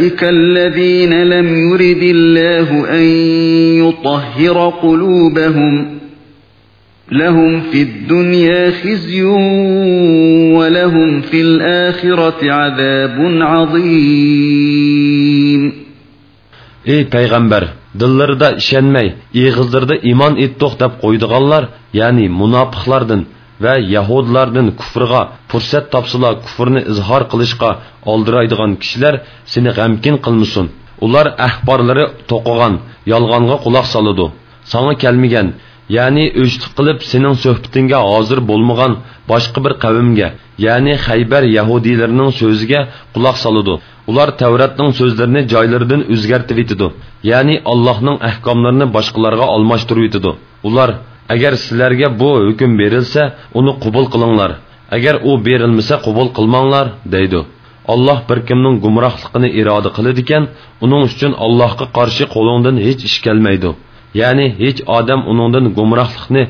[0.00, 3.04] أولئك الذين لم يرد الله أن
[3.84, 5.98] يطهر قلوبهم
[7.12, 9.22] لهم في الدنيا خزي
[10.56, 13.16] ولهم في الآخرة عذاب
[13.50, 14.80] عظيم
[16.86, 17.64] Ey payg'ambar,
[18.00, 21.64] dillarida ishonmay, ig'izlarida iymon etdiq deb qo'ydiganlar,
[22.00, 23.20] ya'ni munofiqlardan
[23.64, 27.70] va yahudlardan kufrga fursat topsalar kufrni izhor qilishga
[28.12, 29.14] oldiraydigan kishilar
[29.52, 30.66] seni g'amkin qilmasin.
[31.06, 32.74] Ular ahborlari to'qigan,
[33.12, 34.26] yolg'onga quloq soladi.
[34.72, 35.46] Sanga kelmagan,
[35.96, 38.92] ya'ni o'chlik qilib sening suhbatingga hozir bo'lmagan
[39.30, 40.28] boshqa bir qavmga,
[40.66, 42.80] ya'ni Xaybar yahudiylarining so'ziga
[43.14, 43.74] quloq soladi.
[44.10, 46.88] ular Tavratning so'zlarini joylaridan o'zgartirib yetidi
[47.30, 50.14] ya'ni Allohning ahkomlarini boshqalarga almashtirib
[50.68, 50.90] ular
[51.34, 53.22] agar sizlarga bu hukm berilsa
[53.58, 54.50] uni qabul qilinglar
[54.96, 57.40] agar u berilmasa qabul qilmanglar deydi
[57.92, 60.44] Alloh bir kimning gumrohligini iroda qiladi ekan
[60.84, 63.70] uning uchun Allohga qarshi qo'lingdan hech ish kelmaydi
[64.20, 66.42] ya'ni hech odam uningdan gumrohlikni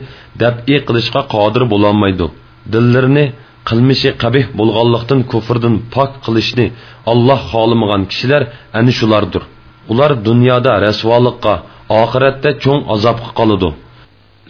[0.43, 2.26] dab'i qilishga qodir bo'lolmaydi
[2.72, 3.26] dillarini
[3.68, 6.66] qilmishi qabih bo'lganlikdan kufrdan pok qilishni
[7.12, 8.43] Alloh xohlamagan kishilar
[8.78, 9.43] ana shulardir.
[9.93, 11.55] Ular dunyoda rasvolikqa,
[12.03, 13.68] oxiratda cho'ng azobga qoladi.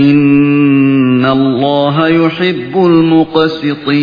[0.00, 3.96] إِنَّ اللَّهَ يُحِبُّ الْمُقْسِطِينَ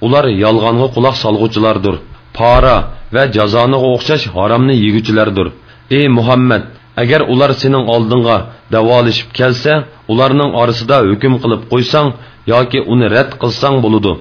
[0.00, 1.96] Ular yalğanğa qulaq salğuculardır.
[2.34, 2.76] Para
[3.14, 5.48] və cazanığa oxşaş haramni yegüçülərdir.
[5.90, 6.62] Ey Muhammed,
[6.96, 8.36] agar ular sening oldinga
[8.72, 9.72] davolishib kelsa
[10.12, 12.08] ularning orasida hukm qilib qo'ysang
[12.52, 14.12] yoki uni rad qilsang bo'ludi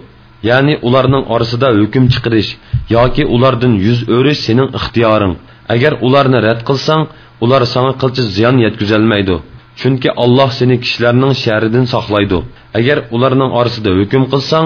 [0.50, 2.50] ya'ni ularning orasida hukm chiqarish
[2.96, 5.34] yoki ulardan yuz o'rish sening ixtiyoring
[5.74, 7.02] agar ularni rad qilsang
[7.44, 9.36] ular sana qilchi ziyon yetkazolmaydi
[9.80, 12.40] chunki alloh seni kishilarning sharidan saqlaydi
[12.80, 14.66] agar ularning orasida hukm qilsang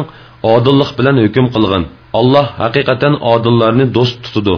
[0.55, 1.84] odillik bilan hukm qilgin
[2.19, 4.57] alloh haqiqatan odillarni do'st tutadi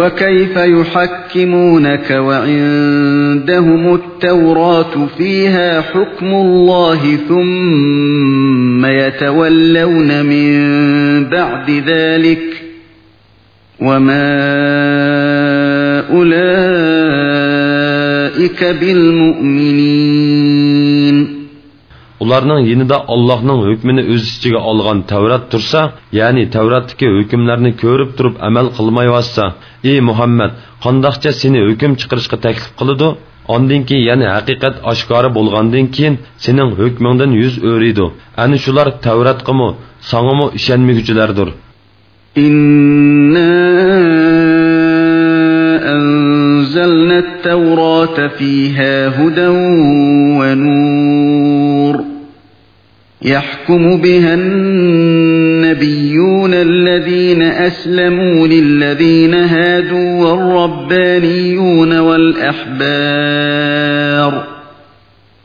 [0.00, 10.50] وكيف يحكمونك وعندهم التوراة فيها حكم الله ثم يتولون من
[11.28, 12.44] بعد ذلك
[13.80, 15.63] وما
[16.10, 17.64] أولئك
[18.80, 20.24] بالمؤمنين
[22.24, 25.80] ularning yinida Allohning hukmini o'z ichiga olgan Tavrat tursa,
[26.18, 29.44] ya'ni Tavratdagi hukmlarni ko'rib turib amal qilmayotsa,
[29.90, 30.52] ey Muhammad,
[30.84, 33.08] qandoqcha seni hukm chiqarishga taklif qiladi?
[33.54, 38.06] Ondan keyin yana haqiqat oshkora bo'lgandan keyin sening hukmingdan yuz o'riydi.
[38.42, 39.68] Ani shular Tavratqimi,
[40.10, 41.48] sangimi ishonmaguvchilardir.
[42.46, 43.50] Inna
[48.38, 49.56] fiha hudan
[50.38, 52.14] wa nur
[53.24, 55.74] يحكم بها النبيون
[56.54, 63.54] الذين أسلموا للذين هادوا والربانيون والأحبار.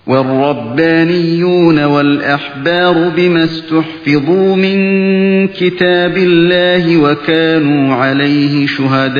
[0.07, 9.19] والربانيون والأحبار بما استحفظوا من كتاب الله وكانوا عليه شهداء.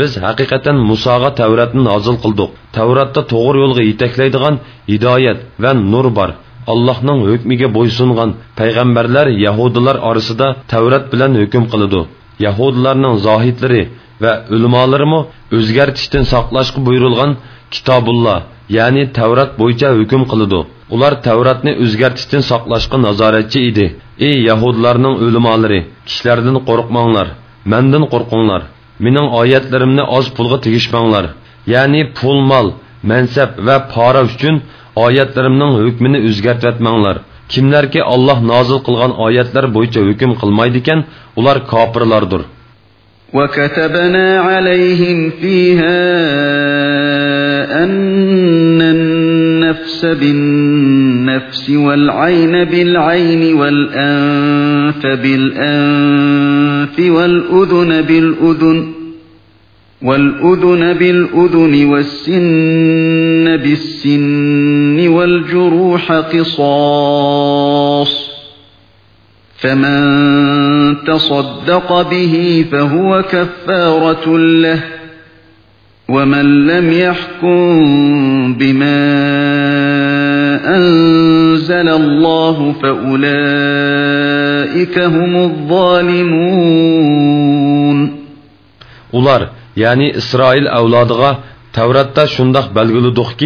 [0.00, 4.54] biz haqiqatan musoga tavratni nozil qildik tavratda to'g'ri yo'lga yetaklaydigan
[4.92, 6.30] hidoyat va nur bor.
[6.72, 8.30] Allohning hukmiga bo'ysungan
[8.60, 12.00] payg'ambarlar yahudilar orasida tavrat bilan hukm qiladi.
[12.46, 13.82] Yahudilarning zohidlari
[14.22, 15.20] va ulamolarimi
[15.56, 17.30] o'zgartishdan saqlashga buyurilgan
[17.74, 18.38] kitobulloh
[18.78, 20.60] ya'ni tavrat bo'yicha hukm qiladi.
[20.94, 23.86] Ular tavratni o'zgartishdan saqlashga nazoratchi edi.
[24.28, 27.26] Ey yahudlarning ulamolari kishilardan qo'rqmanglar
[27.72, 28.62] mandan qo'rqinglar
[29.04, 31.24] mening oyatlarimni oz pulga tegishmanglar
[31.74, 32.66] ya'ni pul mol
[33.10, 34.54] mansab va pora uchun
[35.06, 37.16] oyatlarimning hukmini o'zgartratmanglar
[37.52, 41.00] kimlarki olloh nozil qilgan oyatlar bo'yicha hukm qilmaydi ekan
[41.40, 42.42] ular kofirlardir
[43.34, 46.00] وكتبنا عليهم فيها
[47.84, 56.39] أن النفس بالنفس والعين بالعين والأنف بالأنف
[57.00, 58.92] والأذن بالأذن
[60.02, 67.60] والأذن بالأذن والسن بالسن والجروح قصاص.
[69.60, 74.80] فمن تصدق به فهو كفارة له
[76.08, 79.00] ومن لم يحكم بما
[80.76, 81.39] أنزل
[82.00, 83.18] الله فأولئك
[84.98, 86.90] هم الظالمون
[89.12, 91.38] Ular, yani İsrail avlodiga
[91.72, 93.40] Tavratda shundoq belgiladik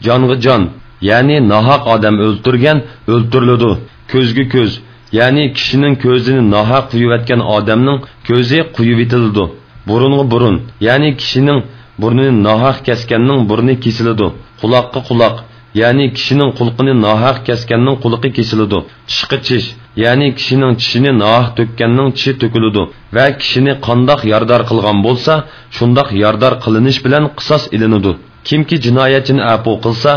[0.00, 0.62] jonga jon,
[1.10, 2.78] ya'ni nohaq odam o'ltirgan
[3.12, 3.70] o'ltiriladi,
[4.12, 4.72] ko'zga ko'z,
[5.18, 7.98] ya'ni kishining ko'zini nohaq quyayotgan odamning
[8.28, 9.44] ko'zi quyib etiladi.
[9.88, 10.56] Burunga burun,
[10.86, 11.58] ya'ni kishining
[12.02, 14.26] burnini nohaq kesganning burni kesiladi.
[14.60, 15.36] Quloqqa quloq,
[15.80, 18.78] ya'ni kishining qulqini nohaq kesganning quliqi kesiladi.
[19.10, 19.66] Tishqi tish,
[20.04, 22.82] ya'ni kishining tishini nohaq to'kkanning tishi to'kiladi
[23.16, 25.34] va kishini qandoq yordar qilgan bo'lsa,
[25.76, 28.12] shundoq yordar qilinish bilan qisos ilinadi.
[28.48, 30.12] Kimki jinoyatchini afu qilsa,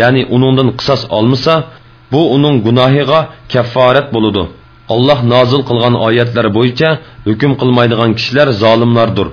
[0.00, 1.54] ya'ni uningdan qisos olmasa,
[2.12, 3.20] bu uning gunohiga
[3.52, 4.42] kafforat bo'ladi
[4.94, 6.88] alloh nozil qilgan oyatlar bo'yicha
[7.28, 9.28] hukm qilmaydigan kishilar zolimlardir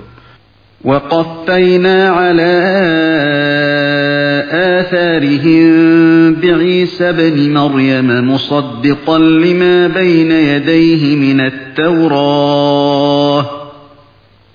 [4.52, 12.82] آثارهم بعيسى بن مريم مصدقا لما بين يديه من التوراة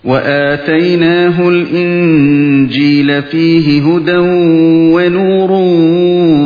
[0.04, 4.18] وآتيناه الإنجيل فيه هدى
[4.94, 5.52] ونور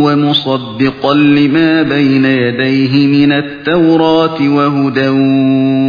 [0.05, 5.09] ومصدقا لما بين يديه من التوراة وهدى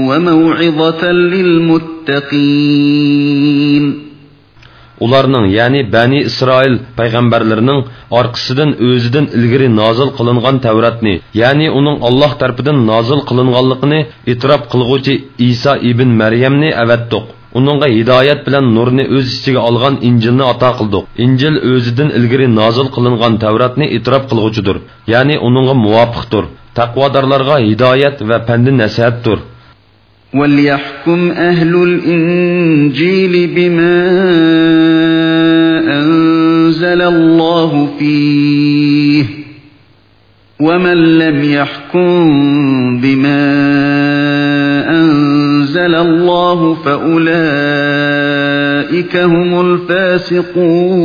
[0.09, 2.33] وموعظة للمتقين.
[5.05, 7.81] Ularning ya'ni bani isroil payg'ambarlarining
[8.19, 14.01] orqasidan o'zidan ilgari nozil qilingan tavratni ya'ni uning olloh tarafidan nozil qilinganligini
[14.33, 15.15] e'tirof qilg'uvchi
[15.51, 17.25] iso ibn maryamni avatdiq.
[17.59, 23.35] Uningga hidoyat bilan nurni o'z ichiga olgan injilni ato qildik injil o'zidan ilgari nozil qilingan
[23.45, 24.77] tavratni e'tirof qilg'uchidir
[25.13, 26.45] ya'ni uningga muvofiqdir
[26.79, 29.39] taqvodorlarga hidoyat va pandi nasihatdir
[30.35, 34.11] وليحكم أهل الإنجيل بما
[36.01, 39.25] أنزل الله فيه
[40.61, 42.31] ومن لم يحكم
[43.01, 43.45] بما
[44.91, 47.23] أنزل الله فأولئك
[49.17, 51.03] هم الفاسقون.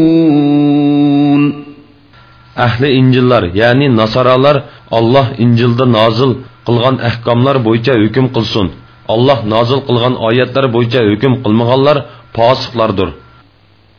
[2.57, 4.63] أهل إنجيلlar يعني نصارالар
[4.93, 6.35] الله إنجيلda نازل
[6.67, 8.67] qilgan ahkomlar bo'yicha hukm qilsin
[9.13, 11.97] Allah nazil qilgan oyatlar bo'yicha hukm qilmaganlar
[12.37, 13.09] fosiqlardir.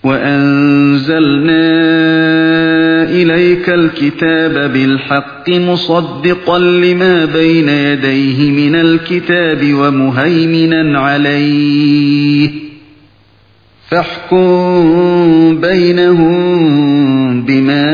[0.04, 1.64] وأنزلنا
[3.10, 12.50] إليك الكتاب بالحق مصدقا لما بين يديه من الكتاب ومهيمنا عليه
[13.88, 16.38] فاحكم بينهم
[17.42, 17.88] بما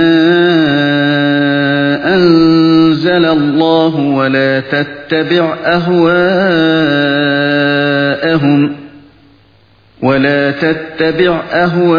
[2.14, 5.03] أنزل الله ولا تتبع
[5.64, 7.14] أهواءهم
[10.02, 11.94] ولا تتبع أهواءهم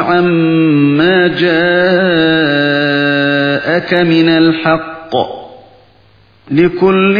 [0.00, 1.50] عما جاءك
[3.94, 5.16] من الحق
[6.50, 7.14] لكل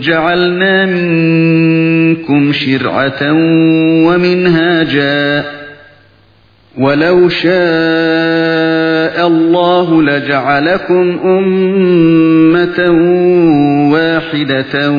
[0.00, 3.32] جعلنا منكم شرعة
[4.06, 5.44] ومنهاجا
[6.78, 8.19] ولو شاء
[9.30, 12.78] الله لجعلكم أمة
[13.92, 14.90] واحدة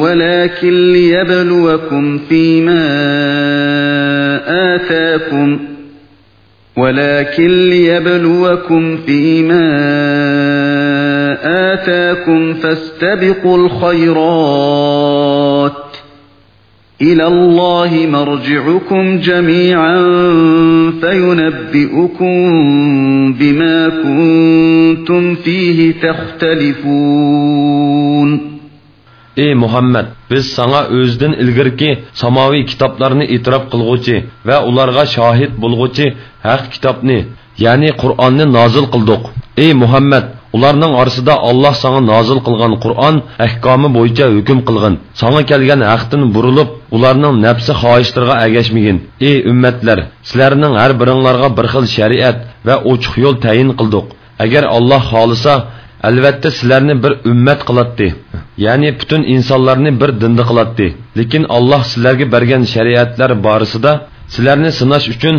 [0.00, 2.86] ولكن ليبلوكم فيما
[4.74, 5.58] آتاكم
[6.76, 9.66] ولكن ليبلوكم فيما
[11.72, 15.45] آتاكم فاستبقوا الخيرات
[17.02, 19.96] إلى الله مرجعكم جميعا
[21.00, 22.36] فينبئكم
[23.32, 27.36] بما كنتم فيه تختلفون
[29.36, 36.06] Ey Muhammed, biz sana özdən ilgirki samavi kitaplarını itiraf qılğuçi və ularga şahid bulğuçi
[36.42, 37.18] haq kitabni,
[37.58, 39.22] yani Qur'anni nazil qıldık.
[39.56, 40.24] Ey Muhammed,
[40.56, 43.14] ularning orasida Alloh sana nozil qilgan Qur'on
[43.46, 44.94] ahkomi bo'yicha hukm qilgan.
[45.20, 48.96] Sana kelgan haqdan burilib, ularning nafsi xohishlariga agashmagin.
[49.28, 49.98] Ey ummatlar,
[50.28, 52.36] sizlarning har biringlarga bir xil shariat
[52.66, 54.06] va ochiq yo'l tayin qildik.
[54.44, 55.54] Agar Alloh xolisa,
[56.08, 58.08] albatta sizlarni bir ummat qiladi
[58.64, 60.86] ya'ni butun insonlarni bir dinda qiladi
[61.18, 63.92] lekin alloh sizlarga bergan shariatlar borasida
[64.34, 65.36] sizlarni sinash uchun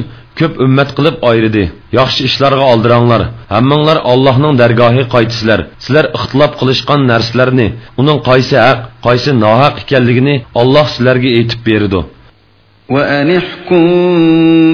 [12.89, 13.83] وأن احكم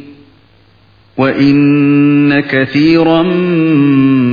[1.17, 3.23] وإن كثيرا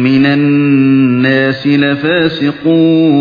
[0.01, 3.19] من الناس لفاسقون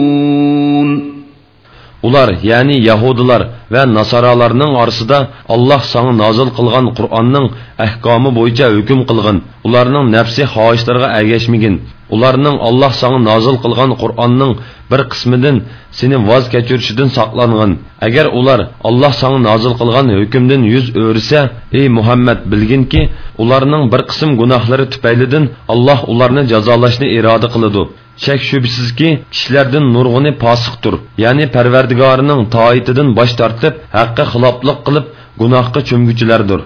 [2.07, 3.41] ular ya'ni yahudilar
[3.73, 5.17] va nasoralarning orasida
[5.55, 7.45] alloh sanga nozil qilgan qur'onning
[7.85, 9.37] ahkomi bo'yicha hukm qilgin
[9.67, 11.75] ularning nafsi xohishlariga ergashmagin
[12.15, 14.51] ularning alloh sanga nozil qilgan qur'onning
[14.91, 15.55] bir qismidan
[15.99, 17.71] seni voz kechirishidan saqlangin
[18.07, 21.41] agar ular alloh sanga nozil qilgan hukmdan yuz o'risa
[21.79, 23.01] ey muhammad bilginki
[23.43, 25.43] ularning bir qism gunohlari tufaylidan
[25.73, 27.83] alloh ularni jazolashni iroda qiladi
[28.25, 35.05] shak shubsizki kishilardan nurg'uni posiqdir ya'ni parvardigorining toitidan bosh tortib haqqa xiloflik qilib
[35.41, 36.61] gunohga cho'mguchilardir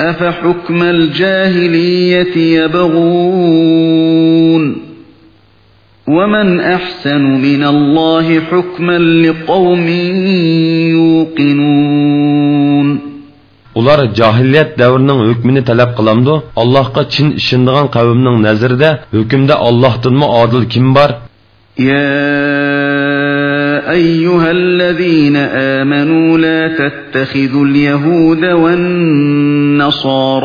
[0.00, 4.62] أفحكم الجاهلية يبغون
[6.08, 9.88] ومن أحسن من الله حكما لقوم
[11.44, 13.13] يوقنون
[13.78, 20.86] ular johiliyat davrining hukmini talab qilamdi allohga chin ishonadigan qavmning nazarida hukmda ollohdinmi odil kim
[20.96, 21.10] bor
[23.90, 25.36] أيها الذين
[25.76, 30.44] آمنوا لا تتخذوا اليهود والنصارى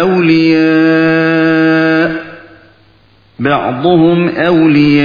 [0.00, 2.10] أولياء
[3.40, 5.02] بعضهم أولياء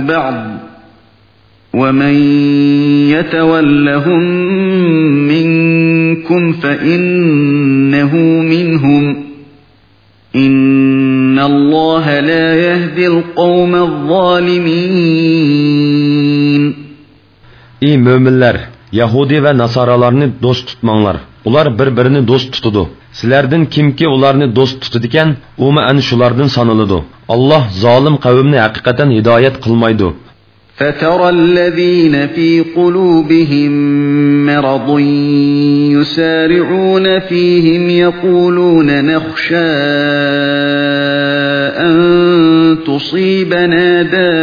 [0.00, 0.57] بعض
[1.80, 2.14] ومن
[3.14, 4.22] يتولهم
[5.32, 8.12] منكم فإنه
[8.52, 9.04] منهم
[10.36, 13.72] إن الله لا يهدي القوم
[15.48, 16.64] الظالمين
[17.88, 18.56] ey mo'minlar
[19.00, 21.16] yahudi va nasoralarni do'st tutmanglar
[21.48, 22.82] ular bir birini do'st tutadi
[23.18, 25.28] sizlardan kimki ularni do'st tutadigan
[25.66, 26.98] umi ana shulardan sanaladi
[27.34, 30.08] alloh zolim qavmni haqiqatan hidoyat qilmaydi
[30.78, 33.72] فترى الذين في قلوبهم
[34.46, 34.98] مرض
[35.90, 39.56] يسارعون فيهم يقولون نخشى
[41.76, 44.38] أن تصيبنا دائرة.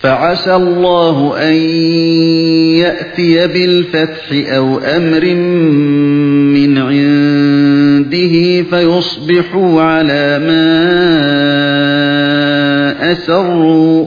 [0.00, 1.54] فعسى الله أن
[2.78, 5.24] يأتي بالفتح أو أمر
[6.54, 10.78] من عنده فيصبحوا على ما
[12.98, 14.06] أسروا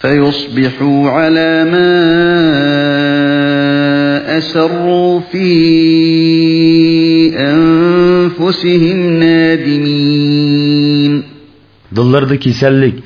[0.00, 1.92] فيصبحوا على ما
[4.38, 5.48] أسروا في
[7.52, 11.22] أنفسهم نادمين
[11.96, 12.96] Dillarda kesellik,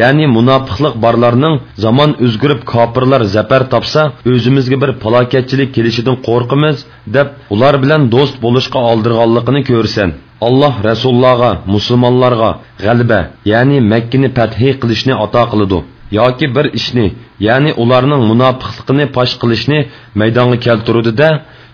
[0.00, 1.54] ya'ni munofiqlik barlarning
[1.84, 4.02] zamon o'zgarib kofirlar zafar topsa,
[4.32, 6.76] o'zimizga bir falokatchilik kelishidan qo'rqimiz
[7.16, 10.10] deb ular bilan do'st bo'lishga oldirganligini ko'rsan.
[10.46, 12.50] Alloh rasulullohga musulmonlarga
[12.84, 13.20] g'alaba
[13.52, 15.78] ya'ni makkani fathi qilishni ato qiladi
[16.18, 17.06] yoki bir ishni
[17.48, 19.78] ya'ni ularning munofiqligini fosh qilishni
[20.20, 21.28] maydonga keltirudida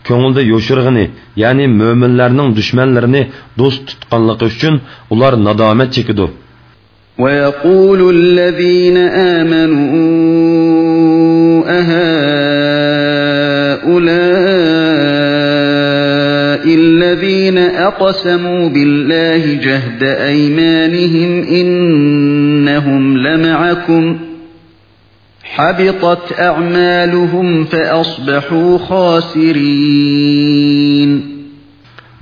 [0.09, 1.05] ko'ngilda yo'shirg'ini
[1.43, 3.23] ya'ni mo'minlarning dushmanlarini
[3.61, 4.75] do'st tutganligi uchun
[5.15, 6.27] ular nadomat chekidi
[7.19, 8.97] ويقول الذين
[9.37, 9.97] آمنوا
[13.87, 14.26] أهؤلاء
[17.49, 21.31] الذين أقسموا بالله جهد أيمانهم
[21.61, 24.19] إنهم لمعكم
[25.45, 30.27] حبطت أعمالهم فأصبحوا خاسرين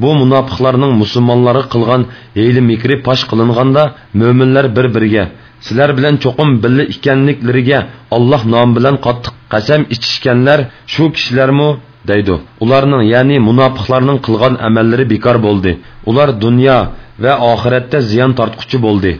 [0.02, 2.02] bu munofiqlarning musulmonlarga qilgan
[2.36, 3.82] hiyli mikri pash qilinganda
[4.20, 5.24] mo'minlar bir biriga
[5.66, 7.78] sizlar bilan cho'qim billa ekanliklariga
[8.16, 10.58] alloh nomi bilan qattiq qasam ichishganlar
[10.92, 11.68] shu kishilarmi
[12.10, 12.34] deydi
[12.64, 15.72] ularning ya'ni munofiqlarning qilgan amallari bekor bo'ldi
[16.10, 16.78] ular dunyo
[17.24, 19.14] va oxiratda ziyon tortquchi bo'ldi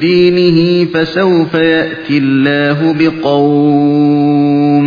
[0.00, 4.86] دينه فسوف يأتي الله بقوم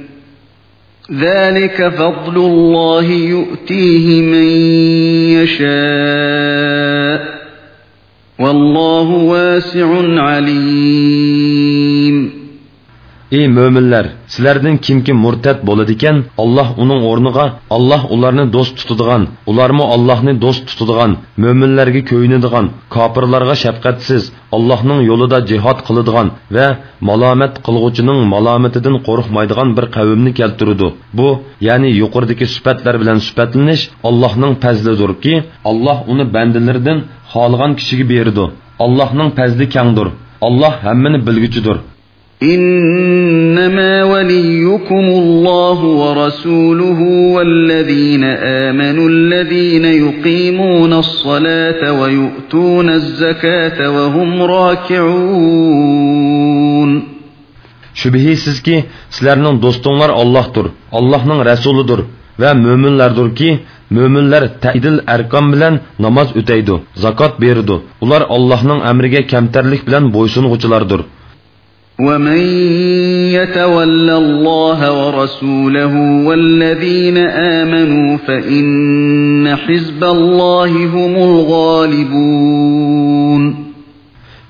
[1.13, 4.47] ذلك فضل الله يؤتيه من
[5.43, 7.21] يشاء
[8.39, 11.21] والله واسع عليم
[13.37, 17.45] ey mo'minlar sizlardan kimki murtad bo'ladi ekan alloh uning o'rniga
[17.77, 21.11] alloh ularni do'st tutadigan ularmi allohni do'st tutadigan
[21.43, 22.65] mo'minlarga ko'yinadigan
[22.95, 24.23] kofirlarga shafqatsiz
[24.57, 26.67] allohning yo'lida jihod qiladigan va
[27.09, 30.87] malomat qilg'uchining malomatidan qo'rqmaydigan bir qavmni keltirdi
[31.19, 31.29] bu
[31.67, 35.33] ya'ni yuqoridagi sifatlar bilan sifatlanish allohning fazlidirki
[35.71, 36.97] alloh uni bandalaridan
[37.31, 38.43] xohlagan kishiga berdi
[38.85, 40.07] allohning fazli kangdir
[40.47, 41.77] alloh hammani bilguchidir
[42.43, 46.99] إنما وليكم الله ورسوله
[47.35, 48.23] والذين
[48.67, 55.91] آمنوا الذين يقيمون الصلاة ويؤتون الزكاة وهم راكعون
[57.93, 61.99] Şübihsizki sizlerinin dostunlar Allah'tır, Allah'ın Resuludur
[62.39, 63.59] ve müminlerdir ki
[63.91, 67.75] Möminlər tədil ərqam bilən namaz ötəydi, zakat berdi.
[68.01, 71.01] Ular Allah'ın əmrigə kəmtərlik bilən boysunğuculardır.
[72.00, 72.40] ومن
[73.32, 75.94] يتول الله ورسوله
[76.28, 77.16] والذين
[77.58, 82.86] آمنوا فإن حزب الله هم الغالبون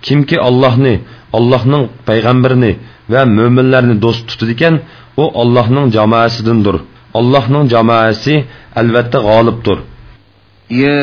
[0.03, 1.01] Kimki Allah'ni,
[1.33, 2.77] Allah'ның peygamberini
[3.11, 4.81] ve müminlerini dost tutudiken
[5.17, 6.77] o Allah'ның cemaatisindir.
[7.15, 8.45] Allah'ның cemaati
[8.77, 9.79] elbette galiptir.
[10.71, 11.03] Ya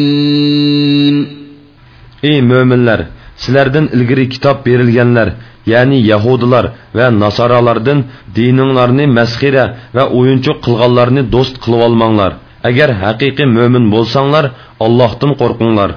[2.51, 3.01] Ey müminler!
[3.35, 5.29] Sizlerden ilgiri kitap verilgenler,
[5.65, 8.03] yani Yahudiler ve Nasaralardan
[8.35, 12.33] dininglarni meskire ve oyuncu kılgallarını dost kılıp almanglar.
[12.63, 15.91] Eğer hakiki mümin bolsanglar, Allah'tan korkunglar.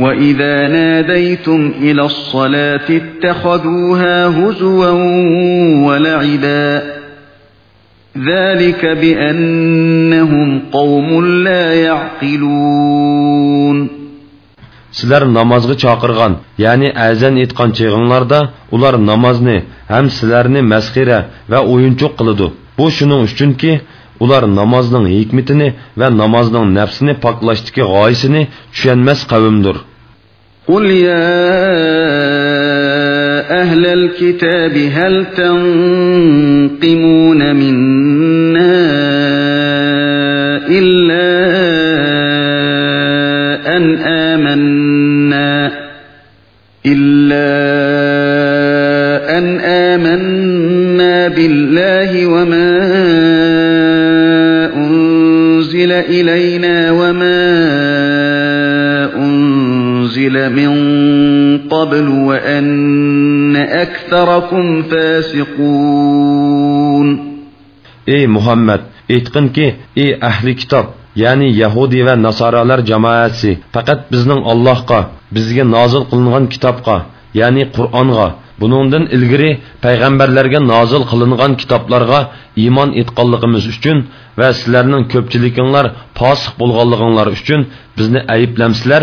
[0.00, 4.92] وَإِذَا نَادَيْتُمْ إِلَى الصَّلَاةِ اتَّخَذُوهَا هُزُوًا
[5.86, 6.82] وَلَعِبًا
[8.18, 13.20] ذلك بأنهم قوم لا يعقلون
[14.98, 16.32] sizlar namozga chaqirgan
[16.64, 18.38] ya'ni azan aytgan chig'inglarda
[18.74, 19.56] ular namozni
[19.92, 21.18] ham sizlarni masxira
[21.52, 22.46] va o'yinchoq qiladi.
[22.78, 23.72] Bu shuning uchunki
[24.24, 25.68] ular namozning hikmatini
[26.00, 29.76] va namozning nafsini poklashdagi g'oyisini tushunmas qavmdir.
[30.70, 31.30] قل يا
[33.62, 36.60] أهل الكتاب هل تنقمون
[37.60, 38.76] منا
[40.78, 41.19] إلا
[64.40, 66.30] أكثركم فاسقون
[68.06, 68.80] Ey Muhammed,
[69.10, 69.66] aytqin ki,
[69.96, 70.86] ey ahli kitob,
[71.22, 75.00] ya'ni Yahudi va Nasoralar jamoasi, faqat bizning Allohga,
[75.36, 76.96] bizga nozil qilingan kitobga,
[77.40, 78.28] ya'ni Qur'onga,
[78.60, 79.50] buningdan ilgari
[79.84, 82.20] payg'ambarlarga nozil qilingan kitoblarga
[82.62, 83.98] iymon etganligimiz uchun
[84.40, 85.86] va sizlarning ko'pchiliginglar
[86.18, 87.60] fosiq bo'lganliginglar uchun
[87.98, 89.02] bizni ayblamsizlar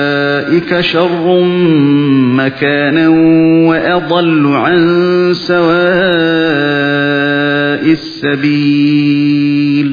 [0.41, 1.25] أولئك شر
[2.41, 3.07] مكانا
[3.69, 4.79] وأضل عن
[5.33, 5.71] سواء
[7.99, 9.89] السبيل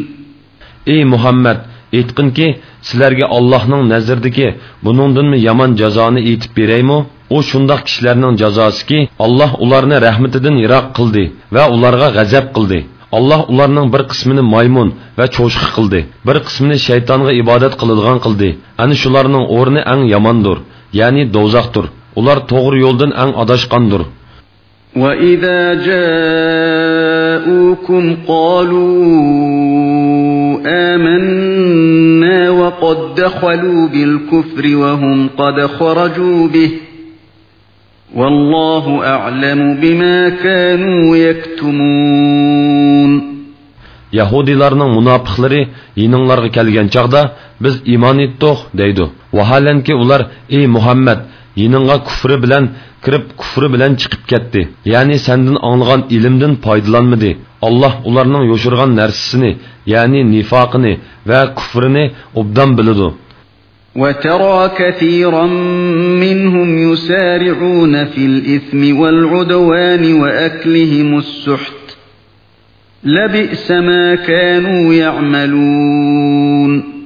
[0.89, 1.59] Ey Muhammed,
[1.93, 2.47] aytqinki,
[2.81, 4.49] sizlarga Allohning nazirdagi
[4.85, 6.99] buningdanmi yomon jazoni aytib beraymi?
[7.37, 11.25] U shundoq kishilarning jazosiki, Alloh ularni rahmatidan yiroq qildi
[11.55, 12.81] va ularga g'azab qildi.
[13.17, 14.89] Alloh ularning bir qismini maymun
[15.19, 18.51] va cho'shqi qildi bir qismini shaytonga ibodat qiladigan qildi
[18.83, 20.59] ana shularning o'rni ang yomondir
[21.01, 21.87] ya'ni do'zaxdir
[22.19, 24.03] ular to'g'ri yo'ldan ang adashqandir
[24.97, 25.75] وإذا
[27.49, 28.99] جاءوكم قالوا
[30.67, 36.71] آمنا وقد دخلوا بالكفر وهم قد خرجوا به
[38.17, 42.78] والله أعلم بما كانوا يكتمون
[44.13, 45.61] Yahudilarning munofiqlari
[46.01, 47.21] yininglarga kelgan chaqda
[47.63, 49.05] biz iymon etdik deydi.
[49.37, 50.21] Vaholanki ular
[50.57, 51.19] ey Muhammad
[51.61, 52.65] yiningga kufri bilan
[53.05, 54.61] kirib kufri bilan chiqib ketdi.
[54.93, 57.31] Ya'ni sendan anglagan ilmdan foydalanmadi.
[57.69, 59.51] Alloh ularning yoshirgan narsasini,
[59.93, 60.93] ya'ni nifoqini
[61.29, 62.05] va kufrini
[62.41, 63.11] obdan biladi.
[63.97, 65.47] وترى كثيرا
[66.25, 71.88] منهم يسارعون في الإثم والعدوان وأكلهم السحت
[73.05, 76.99] لبئس ما كانوا يعملون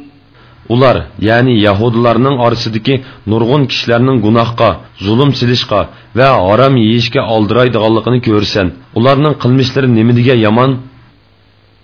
[0.69, 2.95] Ular, yani Yahudilarning orasidagi
[3.31, 4.71] nurg'un kishilarning gunohga,
[5.07, 5.81] zulm silishga
[6.19, 8.67] va harom yeyishga oldiraydiganligini ko'rsan,
[8.99, 10.73] ularning qilmishlari nimadiga yomon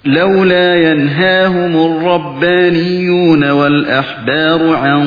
[0.05, 5.03] لولا ينهاهم الربانيون والأحبار عن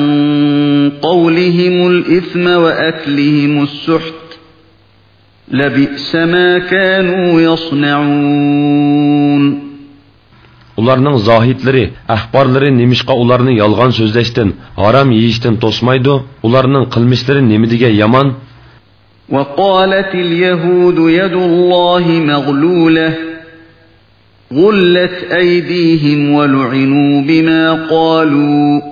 [1.02, 4.21] قولهم الإثم وأكلهم السحت
[5.48, 8.92] لبئس ما كانوا يصنعون
[10.72, 14.48] Ularning zohidlari, ahborlari nemishqa ularni yolg'on so'zlashdan,
[14.82, 16.14] harom yeyishdan to'smaydi?
[16.46, 18.28] Ularning qilmishlari nimidiga yomon?
[19.28, 23.14] وقالت اليهود يد الله مغلوله
[24.52, 28.91] غلت أيديهم ولعنوا بما قالوا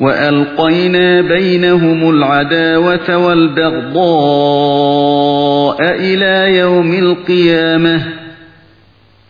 [0.00, 4.00] وألقينا بينهم العداوة والبغضاء
[5.80, 8.02] إلى يوم القيامة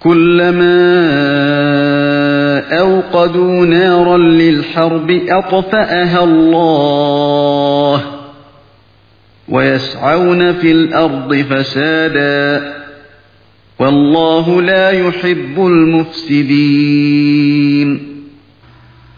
[0.00, 0.80] كلما
[2.78, 8.02] أوقدوا نارا للحرب أطفأها الله
[9.48, 12.74] ويسعون في الأرض فسادا
[13.78, 17.00] والله لا يحب المفسدين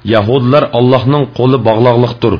[0.04, 2.34] Yahudilar Allohning qo'li bog'loqliqdir,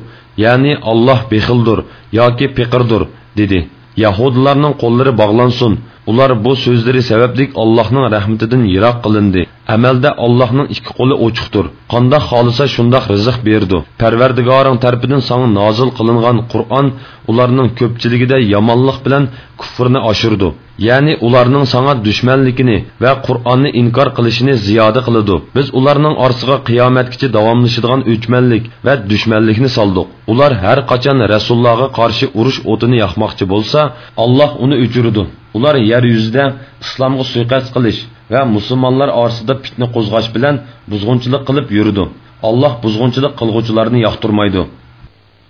[0.45, 1.79] ya'ni Alloh bexildir
[2.19, 3.03] yoki piqirdir,
[3.39, 3.61] dedi.
[4.05, 5.73] Yahudilarning qo'llari bog'lansin.
[6.11, 9.43] Ular bu so'zlari sababli Allohning rahmatidan yiroq qilindi.
[9.77, 11.65] Amalda Allohning ikki qo'li ochiqdir.
[11.93, 13.79] Qandoq xolisa shundoq rizq berdi.
[14.03, 16.87] Parvardigoring tarafidan sana nozil qilingan Qur'on
[17.31, 19.25] ularning ko'pchiligida yomonlik bilan
[19.61, 20.49] kufrni oshirdi.
[20.89, 28.01] ya'ni ularning sana dushmanligini va qur'onni inkor qilishini ziyoda qiladi biz ularning orasiga qiyomatgacha davomlashadigan
[28.13, 33.81] o'chmanlik va dushmanlikni soldik ular har qachon rasulullohga qarshi urush o'tini yoqmoqchi bo'lsa
[34.25, 35.23] alloh uni o'chirdi
[35.57, 36.45] ular yer yuzida
[36.85, 38.01] islomga suiqasd qilish
[38.33, 40.55] va musulmonlar orasida fitna qo'zg'ash bilan
[40.91, 42.05] buzg'unchilik qilib yurdi
[42.49, 44.65] alloh buzg'unchilik qilg'uvchilarni yoqtirmaydi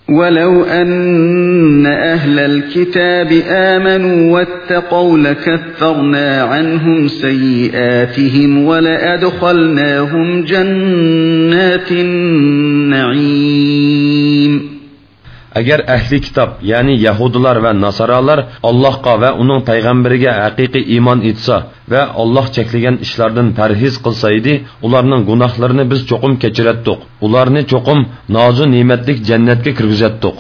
[0.09, 11.93] ولو أن أهل الكتاب آمنوا واتقوا لكفرنا عنهم سيئاتهم ولأدخلناهم جنات
[13.13, 14.72] النعيم
[15.61, 18.39] agar ahli kitob ya'ni yahudilar va nasoralar
[18.71, 21.57] allohga va uning payg'ambariga haqiqiy iymon etsa
[21.93, 24.55] va olloh cheklagan ishlardan parhez qilsa edi
[24.87, 28.01] ularning gunohlarini biz cho'qim kechiratdik ularni cho'qim
[28.37, 30.39] nozu ne'matlik jannatga kirgizatdik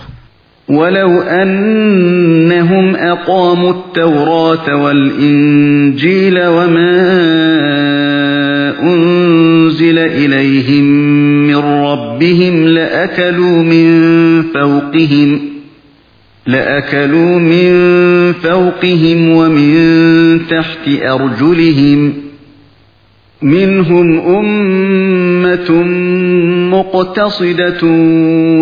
[0.69, 6.93] ولو أنهم أقاموا التوراة والإنجيل وما
[8.83, 10.85] أنزل إليهم
[11.47, 13.87] من ربهم لأكلوا من
[14.93, 15.40] فوقهم
[16.47, 17.72] لأكلوا من
[18.32, 22.12] فوقهم ومن تحت أرجلهم.
[23.43, 25.70] منهم أمة
[26.70, 27.80] مقتصدة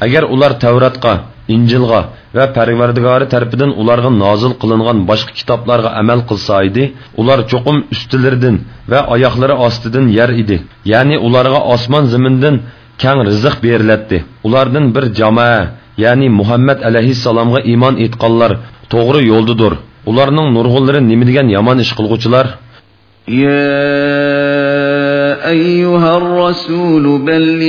[0.00, 2.00] agar ular tavratga injilga
[2.36, 6.84] va parvardigori tarafidan ularga nozil qilingan boshqa kitoblarga amal qilsa edi
[7.20, 8.56] ular cho'qim ustilaridan
[8.92, 10.56] va oyoqlari ostidan yer edi
[10.92, 12.54] ya'ni ularga osmon zamindan
[13.02, 15.60] kang rizq beriladi ulardan bir jamoa
[16.04, 18.52] ya'ni muhammad alayhissalomga iymon etganlar
[18.92, 19.72] to'g'ri yo'ldadir
[20.10, 22.46] ularning nurg'unlari nima degan yomon ish qilg'uvchilar
[23.28, 23.70] يا
[25.54, 27.60] أيها الرسول بلغ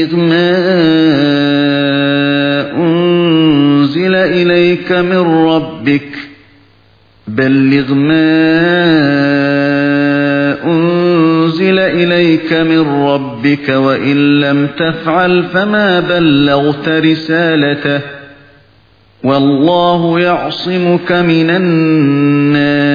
[4.26, 6.32] إليك من ربك
[7.28, 8.32] بلغ ما
[10.66, 18.02] أنزل إليك من ربك وإن لم تفعل فما بلغت رسالته
[19.24, 22.92] والله يعصمك من الناس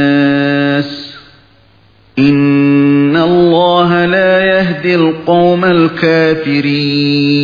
[2.19, 7.37] إن الله لا يهدي القوم الكافرين.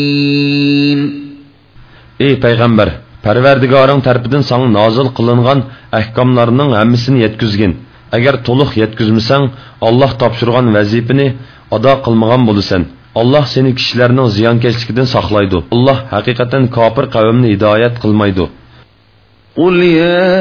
[2.22, 5.59] ey payg'ambar parvardigoring tarafidan sana nozil qilingan
[6.01, 7.73] ahkomlarning hammasini yetkazgin
[8.16, 9.45] agar to'liq yetkazmasang
[9.89, 11.27] olloh topshirgan vazifani
[11.77, 12.83] ado qilmagan bo'lasan
[13.20, 18.47] alloh seni kishilarning ziyonkashligidan saqlaydi alloh haqiqatan kofir qavmni hidoyat qilmaydi
[19.57, 20.33] قل يا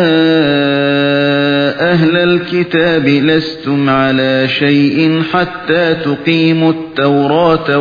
[1.94, 7.78] أهل الكتاب لستم على شيء حتى تقيموا التوراة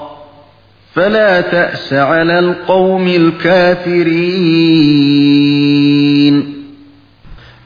[0.95, 3.07] فلا تأس على القوم
[5.21, 6.35] الكافرين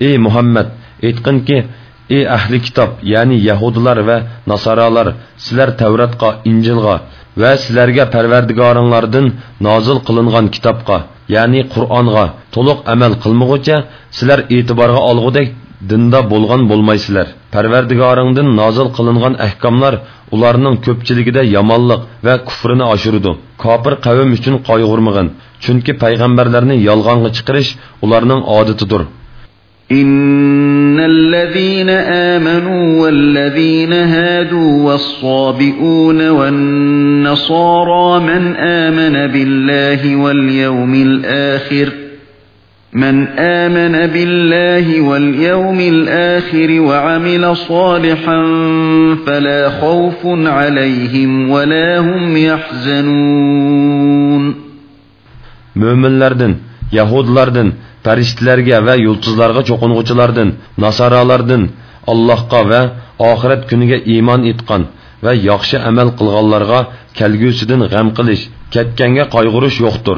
[0.08, 0.68] ey muhammad
[1.08, 1.58] aytqinki
[2.16, 4.18] ey ahli kitob ya'ni yahudilar va
[4.52, 5.08] nasoralar
[5.44, 6.96] sizlar tavratga injilga
[7.42, 9.26] va sizlarga parvardigoringlardan
[9.68, 10.98] nozil qilingan kitobga
[11.36, 13.78] ya'ni qur'onga to'liq amal qilmag'ucha
[14.18, 15.48] sizlar e'tiborga olg'udek
[15.90, 19.94] dinda bo'lgan bo'lmaysizlar parvardigoringdan nozil qilingan ahkomlar
[20.36, 23.32] ularning ko'pchiligida yomonlik va kufrini oshirdi
[23.64, 25.28] kofir qavm uchun qayg'urmag'in
[25.64, 27.72] chunki payg'ambarlarni yolg'onga chiqarish
[28.06, 29.04] ularning odatidir
[29.92, 31.90] إن الذين
[32.34, 41.88] آمنوا والذين هادوا والصابئون والنصارى من آمن بالله واليوم الآخر
[42.96, 48.40] من آمن بالله واليوم الآخر وعمل صالحا
[49.26, 53.86] فلا خوف عليهم ولا هم يحزنون
[55.76, 56.54] mo'minlardan
[56.98, 57.68] yahudlardan
[58.06, 60.50] farishtalarga va yulduzlarga cho'qing'uchilardan
[60.84, 61.64] nasoralardan
[62.12, 62.82] allohga va
[63.32, 64.82] oxirat kuniga iymon etgan
[65.26, 66.80] va yaxshi amal qilganlarga
[67.20, 68.44] kelgusidan g'am qilish
[68.74, 70.18] ketganga qayg'urish yo'qdir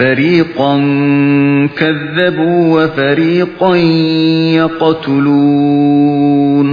[0.00, 0.74] فريقا
[1.78, 3.72] كذبوا وفريقا
[4.60, 6.68] يقتلون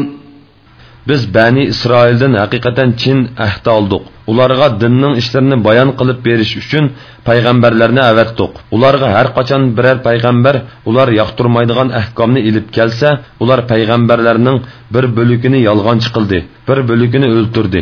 [1.09, 3.17] biz bani isroildan haqiqatan chin
[3.47, 6.85] ahd oldik ularga dinning ishlarini bayon qilib berish uchun
[7.27, 10.55] payg'ambarlarni avatdiq ularga har qachon biror payg'ambar
[10.89, 13.09] ular yoqtirmaydigan ahkomni ilib kelsa
[13.43, 14.57] ular payg'ambarlarning
[14.93, 17.81] bir bo'lugini yolg'onchi qildi bir bo'lugini o'ltirdi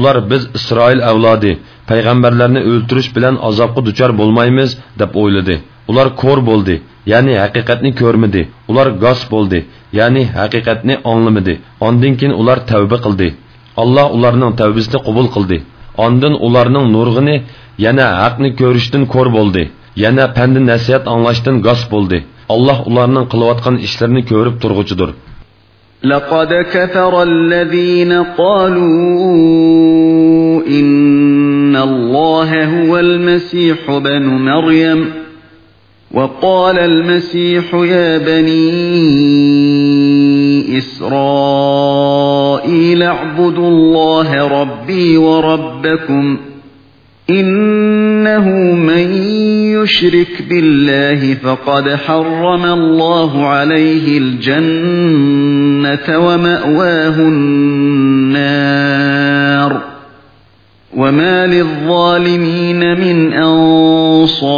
[0.00, 1.52] ular biz isroil avlodi
[1.90, 4.70] payg'ambarlarni o'ltirish bilan azobga duchor bo'lmaymiz
[5.00, 5.56] deb o'yladi
[5.90, 6.74] ular ko'r bo'ldi
[7.12, 9.58] ya'ni haqiqatni ko'rmadi ular gos bo'ldi
[9.98, 11.54] ya'ni haqiqatni anglamadi
[11.86, 13.28] ondan ular tavba qildi
[13.82, 15.58] alloh ularning tavbasini qabul qildi
[16.06, 17.36] ondan ularning nurg'ini
[17.84, 19.62] yana haqni ko'rishdan ko'r bo'ldi.
[20.04, 22.18] Yana pandi nasihat anglashdan g'os bo'ldi.
[22.54, 25.10] Alloh ularning qilayotgan ishlarini ko'rib turg'uchidir
[26.04, 28.90] لقد كفر الذين قالوا
[30.66, 35.10] إن الله هو المسيح بن مريم
[36.14, 39.08] وقال المسيح يا بني
[40.78, 41.82] إسرائيل
[43.02, 46.38] اعبدوا الله ربي وربكم
[47.30, 49.12] إنه من
[49.82, 58.60] يشرك بالله فقد حرم الله عليه الجنة ومأواه النار.
[60.96, 64.50] وما للظالمين من أنصار.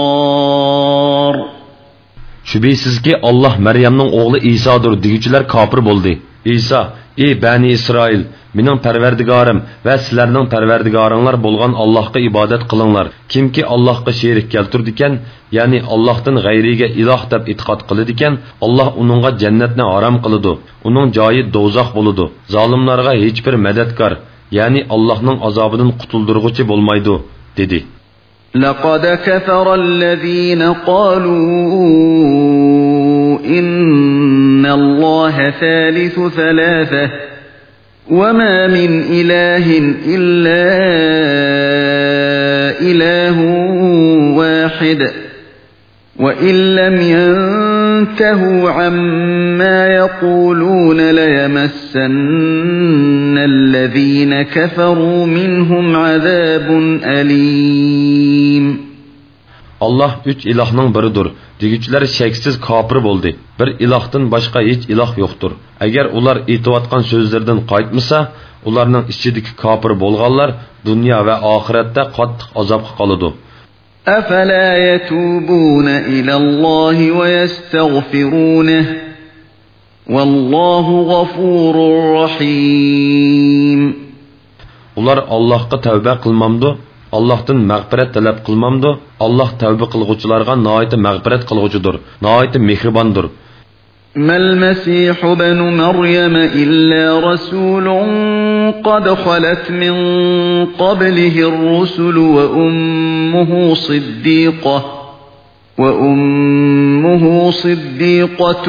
[2.52, 6.12] Shubhisizki olloh maryamning o'g'li isodir deguchilar kofir bo'ldi
[6.56, 6.80] iso
[7.24, 8.22] ey bani isroil
[8.56, 15.12] mening parvardigorim va sizlarning parvardigoringlar bo'lgan allohga ibodat qilinglar kimki allohga sherik keltirdikan
[15.56, 18.32] ya'ni allohdan g'ayriga iloh deb e'tiqod qiladikan
[18.66, 20.52] alloh uningga jannatni harom qiladi
[20.88, 22.24] uning joyi do'zax bo'ladi
[22.54, 24.12] zolimlarga hech bir madadkor
[24.58, 27.14] ya'ni allohning azobidan qutuldirg'uchi bo'lmaydi
[27.60, 27.78] dedi
[28.54, 31.32] لقد كفر الذين قالوا
[33.44, 37.10] إن الله ثالث ثلاثة
[38.10, 40.72] وما من إله إلا
[42.80, 43.40] إله
[44.36, 45.10] واحد
[46.16, 47.02] وإن لم
[48.02, 52.08] ينتهوا عما يقولون ليمسن
[53.52, 56.68] الذين كفروا منهم عذاب
[57.18, 58.92] أليم
[59.80, 61.28] Allah üç ilahının biridir.
[61.60, 63.36] Digüçler şeksiz kapır boldi.
[63.60, 65.50] Bir ilahdan başka hiç ilah yoktur.
[65.80, 68.32] Eğer ular itivatkan sözlerden kayıtmışsa,
[68.64, 70.54] ularının içindeki kapır bolganlar
[70.86, 73.32] dünya ve ahirette katlık azap kalıdı.
[74.08, 78.84] أفلا يتوبون إلى الله ويستغفرونه
[80.10, 81.74] والله غفور
[82.22, 84.02] رحيم
[85.00, 86.70] ular allohga tavba qilmamdi
[87.16, 88.90] allohdan mag'firat talab qilmamdi
[89.26, 91.94] alloh tavba qilg'uvchilarga noiti mag'firat qilg'uchidir
[92.26, 93.26] noiti mehribondir
[94.16, 97.88] ما المسيح بن مريم إلا رسول
[98.84, 99.94] قد خلت من
[100.66, 105.02] قبله الرسل وأمه صديقة
[105.78, 108.64] وأمه صديقة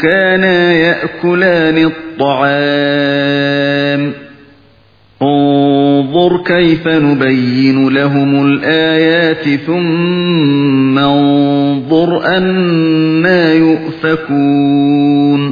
[0.00, 3.42] كانا يأكلان الطعام
[5.22, 15.42] انظر كيف نبين لهم الآيات ثم انظر أنا يؤفكون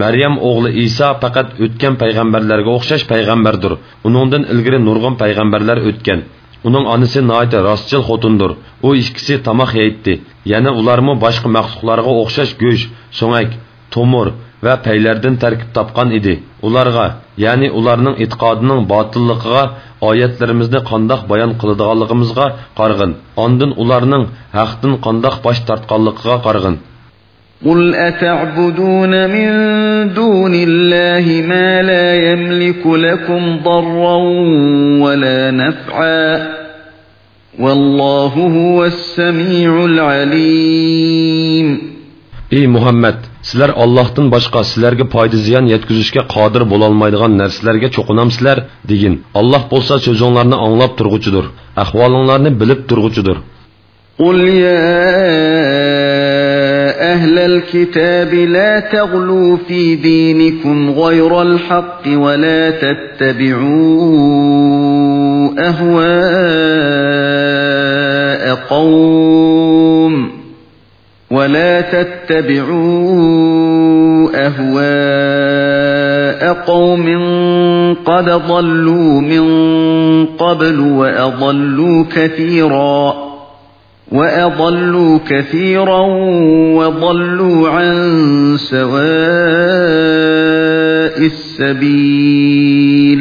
[0.00, 3.72] Maryam o'g'li Isa faqat o'tgan payg'ambarlarga o'xshash payg'ambardir.
[4.06, 6.20] Uningdan ilgari nurg'un payg'ambarlar o'tgan.
[6.68, 8.50] Uning onasi noyta rostchil xotindir.
[8.86, 10.14] U ikkisi tomoq yeydi.
[10.52, 12.88] Yana ularmi boshqa maxluqlarga o'xshash go'sht,
[13.18, 13.50] so'ngak,
[13.94, 14.28] tomir
[14.64, 16.34] va paylardan tarkib topgan edi
[16.66, 17.06] ularga
[17.44, 19.62] ya'ni ularning e'tiqodining botilligiga
[20.08, 22.46] oyatlarimizni qandoq bayon qiladiganligimizga
[22.80, 23.12] qarg'in
[23.44, 24.24] ondin ularning
[24.58, 26.76] haqdan qandoq bosh tortganligiga qarg'in
[27.66, 29.48] قل أتعبدون من
[30.14, 34.16] دون الله ما لا يملك لكم ضرا
[35.04, 36.48] ولا نفعا
[37.58, 41.68] والله هو السميع العليم
[42.52, 48.58] ey muhammad sizlar ollohdan boshqa sizlarga foyda ziyon yetkazishga qodir bo'lolmaydigan narsalarga cho'qinamsizlar
[48.90, 51.44] degin olloh bo'lsa so'zinglarni anglab turg'uchidir
[51.84, 53.38] ahvolinglarni bilib turg'uchidir
[54.24, 54.80] قل يا
[57.12, 64.10] أهل الكتاب لا تغلوا في دينكم غير الحق ولا تتبعوا
[65.70, 66.84] أهواء
[68.54, 70.39] قوم
[71.30, 73.30] ولا تتبعوا
[74.46, 77.06] أهواء قوم
[78.04, 79.44] قد ضلوا من
[80.26, 83.14] قبل وأضلوا كثيرا
[84.12, 86.00] وأضلوا كثيرا
[86.76, 87.94] وضلوا عن
[88.70, 88.90] سواء
[91.30, 93.20] السبيل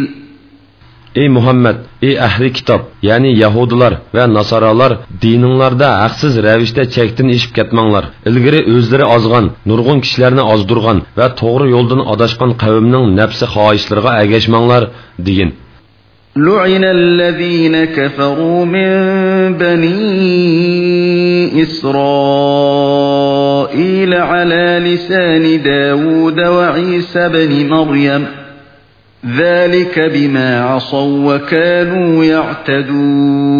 [1.19, 4.91] ey muhammad ey ahli kitob ya'ni yahudilar va nasoralar
[5.23, 12.01] dininglarda haqsiz ravishda chekdan eshib ketmanglar ilgari o'zlari ozg'an nurg'un kishilarni ozdirgan va to'g'ri yo'ldan
[12.13, 14.83] adashgan qavmning nafsi xohishlariga agashmanglar
[15.27, 15.51] degin
[16.37, 18.89] لعن الذين كفروا من
[19.57, 20.01] بني
[22.89, 28.38] إسرائيل على لسان داود وعيسى بن مريم
[29.25, 33.59] ذلك بما عصوا وكانوا يعتدون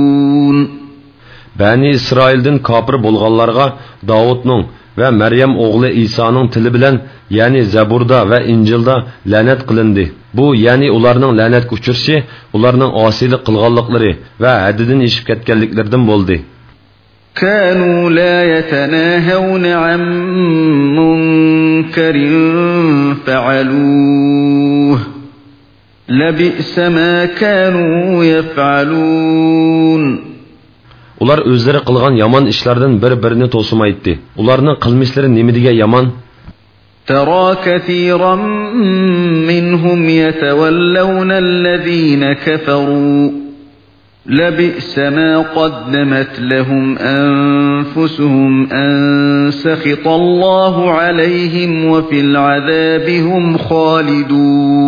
[1.60, 3.65] bani isroildan kofir bo'lganlarga
[4.11, 4.61] davudning
[4.99, 6.95] va maryam o'g'li isoning tili bilan
[7.38, 8.95] ya'ni zaburda va injilda
[9.31, 10.06] la'nat qilindi
[10.38, 12.15] bu ya'ni ularning la'natga uchrashi
[12.57, 14.11] ularning osiylik qilganliklari
[14.44, 16.38] va haddidan eshib ketganliklaridan bo'ldi
[17.36, 20.02] كانوا لا يتناهون عن
[20.99, 22.15] منكر
[23.26, 24.99] فعلوه
[26.10, 30.03] لبئس ما كانوا يفعلون
[31.23, 36.06] ular o'zlari qilgan yomon ishlardan bir birini to'simaydi ularning qilmishlari nima degan yomon
[37.10, 38.36] ترى كثيرا
[39.52, 43.31] منهم يتولون الذين كفروا
[44.26, 48.91] لبئس ما قدمت لهم أنفسهم أن
[49.52, 54.80] سخط الله عليهم وفي العذاب هم خالدون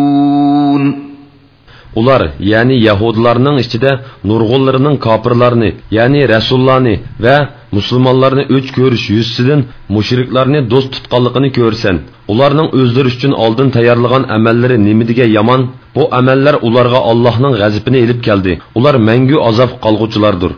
[1.99, 2.21] ular
[2.51, 3.91] ya'ni yahudlarning ichida
[4.29, 6.95] nurg'unlarining kofirlarni ya'ni rasullarni
[7.25, 7.35] va
[7.77, 9.61] musulmonlarni o'ch ko'rish yuzsidan
[9.95, 11.95] mushriklarni do'st tutganligini ko'rsan
[12.33, 15.61] ularning o'zlari uchun oldin tayyorlagan amallari nima degan yomon
[15.95, 20.53] bu amallar ularga allohning g'azibini ilib keldi ular mangu azob qolg'uchilardir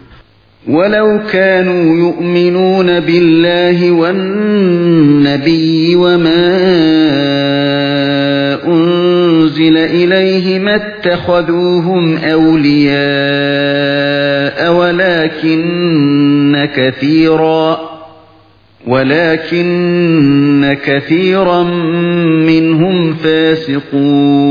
[0.68, 6.46] ولو كانوا يؤمنون بالله والنبي وما
[9.55, 12.99] أنزل إليه ما اتخذوهم أولياء
[14.75, 17.79] ولكن كثيرا
[18.87, 21.63] ولكن كثيرا
[22.51, 24.45] منهم فاسقون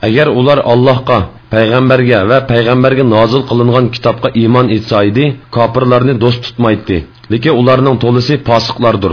[0.00, 1.18] agar ular allohga
[1.52, 5.24] payg'ambarga va payg'ambarga nozil qilingan kitobga iymon etsa edi
[5.56, 6.98] kofirlarni do'st tutmaydi
[7.32, 9.12] lekin ularning to'lisi fosiqlardir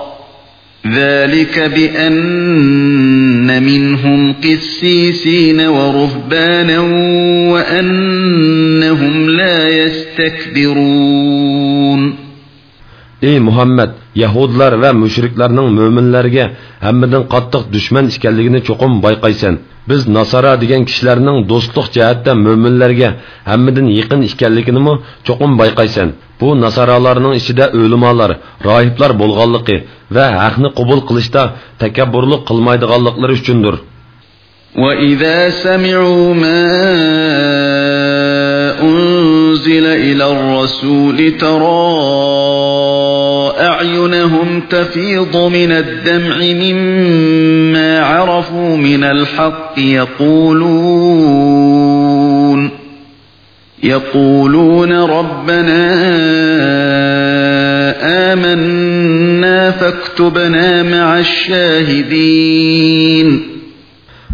[0.85, 6.79] ذلك بأن منهم قسيسين ورهبانا
[7.53, 11.21] وأنهم لا يستكبرون
[13.21, 16.45] ey muhammad yahudlar va mushriklarning mo'minlarga
[16.85, 19.55] hammadan qattiq dushman ekanligini cho'qim bayqaysan
[19.89, 23.09] biz nasara degan kishilarning do'stlik jihatda mo'minlarga
[23.51, 24.93] hammadan yaqin ekanligini
[25.27, 26.07] cho'qim bayqaysan
[26.39, 28.31] bu nasaralarning ichida o'limolar
[28.67, 29.77] rohiblar bo'lganligi
[30.15, 31.43] va haqni qabul qilishda
[31.83, 33.75] takabburlik qilmaydiganliklari uchundir
[34.83, 36.63] وإذا سمعوا ما
[38.81, 43.00] أنزل إلى الرسول ترى
[43.61, 51.31] أعينهم تفيض من الدمع مما عرفوا من الحق يقولون
[53.83, 55.91] يقولون ربنا
[58.33, 62.71] آمنا فاكتبنا مع الشاهدين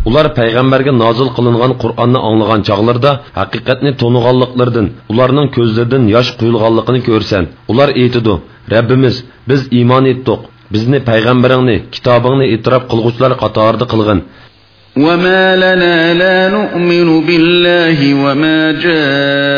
[0.08, 7.90] ular payg'ambarga nozil qilingan qur'onni anglagan chog'larda haqiqatni to'niganliklaridan ularning ko'zlaridan yosh quyilganligini ko'rsan ular
[8.02, 8.34] aytidi
[8.74, 9.16] rabbimiz
[9.50, 10.42] biz iymon etdik
[10.74, 14.22] bizni payg'ambaringni kitobingni e'tirof qilg'uvchilar qatorida qilg'in
[15.08, 18.60] وما لنا لا نؤمن بالله وما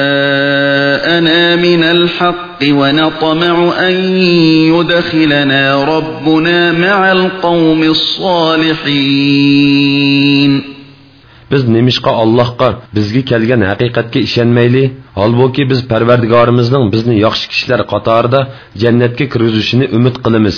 [0.10, 3.96] جاءنا من الحق ونطمع أن
[4.74, 7.84] يدخلنا ربنا مع القوم
[9.44, 10.64] الصالحين
[11.52, 14.84] biz nemishqa allohga bizga kelgan haqiqatga ishonmayli
[15.20, 18.40] holbuki biz parvardigorimizning bizni yaxshi kishilar qatorida
[18.82, 20.58] jannatga kirgizishini umid qilamiz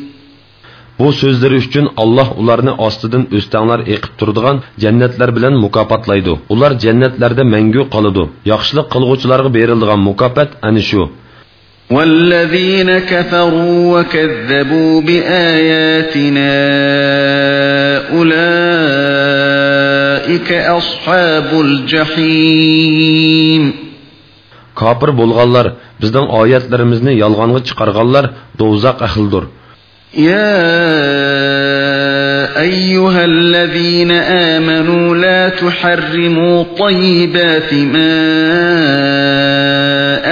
[1.01, 7.83] Bu so'zlari uchun alloh ularni ostidan o'stanglar eqib turadigan jannatlar bilan mukofotlaydi ular jannatlarda mangu
[7.93, 11.03] qoladi yaxshilik qilg'uvchilarga beriladigan mukofot ana shu
[11.97, 16.51] والذين كفروا وكذبوا بآياتنا
[19.11, 19.69] أولئك
[20.79, 23.63] أصحاب الجحيم
[24.81, 25.65] kofir bo'lganlar
[26.01, 28.25] bizning oyatlarimizni yolg'onga chiqarganlar
[28.59, 29.43] do'zax ahlidir
[30.13, 30.61] يا
[32.61, 38.21] أيها الذين آمنوا لا تحرموا طيبات ما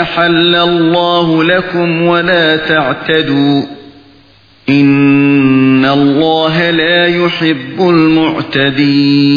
[0.01, 3.63] أحل الله لكم ولا تعتدوا
[4.69, 9.29] إن الله لا يحب المعتدين.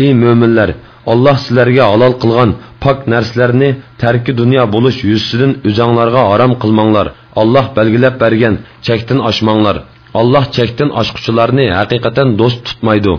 [0.00, 0.70] Ey mo'minlar
[1.12, 2.50] olloh sizlarga halol qilgan
[2.84, 3.70] pok narsalarni
[4.02, 7.06] tarki dunyo bo'lish yuzsidan o'zanglarga harom qilmanglar
[7.40, 8.54] olloh belgilab bergan
[8.86, 9.76] chekdan oshmanglar
[10.20, 13.14] olloh chekdan oshquchilarni haqiqatan do'st tutmaydi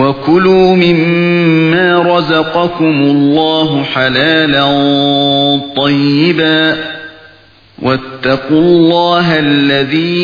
[0.00, 4.66] وكلوا مما رزقكم الله حلالا
[5.76, 6.76] طيبا
[7.82, 10.18] واتقوا الله الذي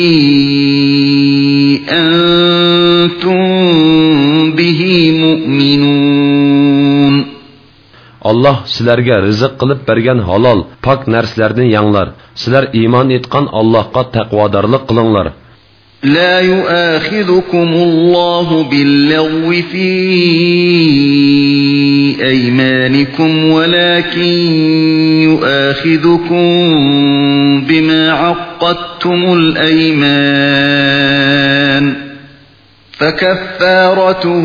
[1.88, 3.40] أنتم
[4.58, 6.43] به مؤمنون
[8.30, 12.08] Allah sizlarga rizq qilib bergan halol, pok narsalarni yanglar.
[12.40, 15.28] Sizlar iymon etgan Allohga taqvodorlik qilinglar.
[16.04, 19.90] لا يؤاخذكم الله باللغو في
[22.22, 24.22] أيمانكم ولكن
[25.22, 26.46] يؤاخذكم
[27.68, 30.84] بما عقدتم الأيمان
[32.92, 34.44] فكفارته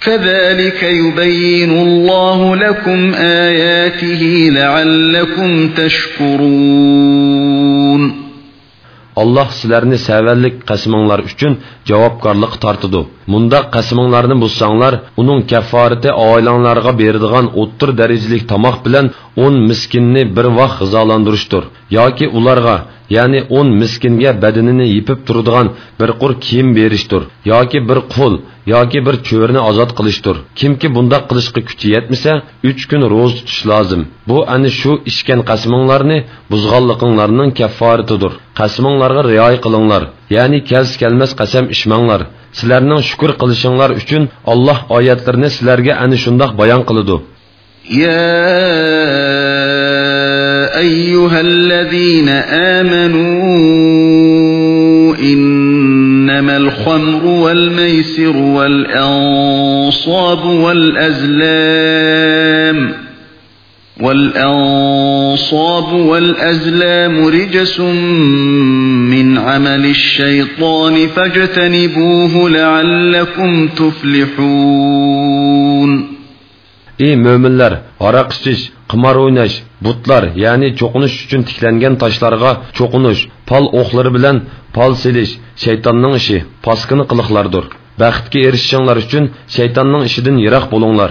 [0.00, 7.48] كذلك يبين الله لكم آياته لعلكم تشكرون
[9.22, 11.52] Allah sizlarni savallik qasminglar uchun
[11.90, 13.00] javobgarlik tortidi.
[13.28, 20.78] Мұнда қасымыңларны бұссаңлар, оның кәфарыты айланларға бердіған оттыр дәрежелік тамақ білән 10 міскінні бір вақ
[20.80, 21.66] ғызаландырыштыр.
[21.92, 22.76] Яки уларға,
[23.12, 27.28] яғни 10 міскінге бәдініне епіп тұрдыған бір құр киім беріштір.
[27.44, 30.46] Яки бір құл, яки бір көверні азат қылыштыр.
[30.56, 34.06] Кімкі бұнда қылышқы күчі етмесе, 3 күн роз тұтыш лазым.
[34.24, 38.40] Бұ әні шу ішкен қасымыңларны бұзғаллықыңларының кәфарытыдыр.
[38.56, 40.14] Қасымыңларға риай қылыңлар.
[40.36, 42.20] Ya'ni kelsi kelmas qasam ishmanglar
[42.58, 44.22] sizlarning shukr qilishinglar uchun
[44.52, 47.16] Alloh oyatlarini sizlarga ani shundoq bayon qiladi
[47.88, 48.38] يا
[50.78, 52.28] أيها الذين
[52.78, 53.38] آمنوا
[55.16, 60.44] إنما الخمر والميسر والأنصاب
[61.44, 61.98] والأزلام
[64.00, 67.80] والأنصاب والأزلام رجس
[69.14, 74.98] من عمل الشيطان فاجتنبوه لعلكم تفلحون
[77.06, 77.72] ey mo'minlar
[78.08, 79.54] aroq ichish qimor o'ynash
[79.86, 83.20] butlar ya'ni cho'qinish uchun tiklangan toshlarga cho'qinish
[83.50, 84.36] pol o'qlari bilan
[84.76, 85.32] pol selish
[85.64, 87.64] shaytonning ishi poskini qiliqlardir
[88.02, 89.24] baxtga erishishinglar uchun
[89.56, 91.10] shaytonning ishidan yiroq bo'linglar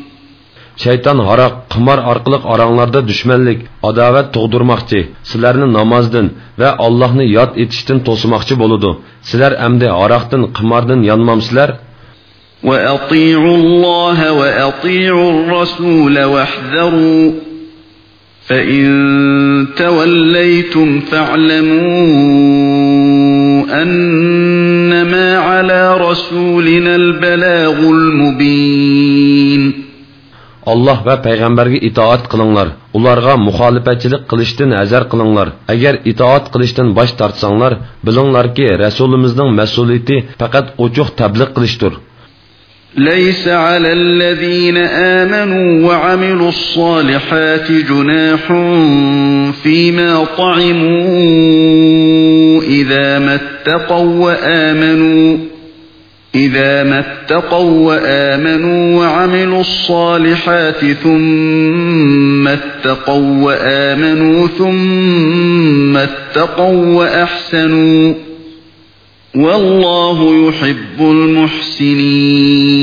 [0.83, 3.59] shayton haroq qimor orqali oranglarda dushmanlik
[3.89, 4.99] adovat tug'dirmoqchi
[5.29, 6.27] sizlarni namozdan
[6.61, 8.91] va allohni yod etishdan to'smoqchi bo'ludi
[9.29, 11.71] sizlar amdi haroqdan qimordan yonmamsizlar
[12.63, 17.31] وأطيعوا الله وأطيعوا الرسول واحذروا
[18.47, 18.87] فإن
[19.77, 21.91] توليتم فاعلموا
[23.81, 29.30] أنما على رسولنا البلاغ المبين
[30.73, 32.67] alloh va payg'ambarga itoat qilinglar
[32.97, 37.73] ularga muxolifatchilik qilishdan hazar qilinglar agar itoat qilishdan bosh tortsanglar
[38.05, 41.93] bilinglarki rasulimizning mas'uliyati faqat ochiq tabliq qilishdir
[42.97, 44.77] ليس على الذين
[45.17, 48.47] آمنوا وعملوا الصالحات جناح
[49.63, 51.01] فيما طعموا
[52.63, 55.37] إذا ما اتقوا وآمنوا
[56.35, 68.13] إذا ما اتقوا وآمنوا وعملوا الصالحات ثم اتقوا وآمنوا ثم اتقوا وأحسنوا
[69.35, 72.81] والله يحب المحسنين.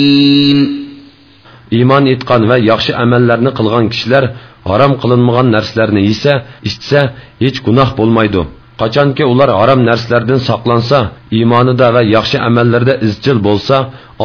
[1.73, 4.31] إيمان إتقان و يخشى أملارن قلغان كشلر
[4.66, 7.09] هرم قلنمغان نرسلرن يسى إشتسى
[7.41, 8.45] هيچ قناح بولمايدو
[8.81, 10.99] qachonki ular harom narsalardan saqlansa
[11.37, 13.77] iymonida va yaxshi amallarda izchil bo'lsa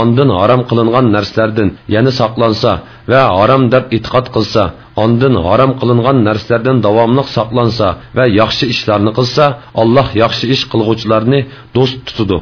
[0.01, 2.71] ondan harom qilingan narsalardan yana saqlansa
[3.11, 4.63] va harom deb e'tiqod qilsa
[5.03, 9.45] ondan harom qilingan narsalardan davomli saqlansa va yaxshi ishlarni qilsa
[9.81, 11.39] alloh yaxshi ish qilg'uvchilarni
[11.75, 12.37] do'st tutadi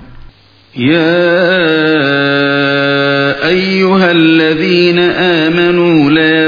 [3.55, 4.99] أيها الذين
[5.39, 6.47] آمنوا لا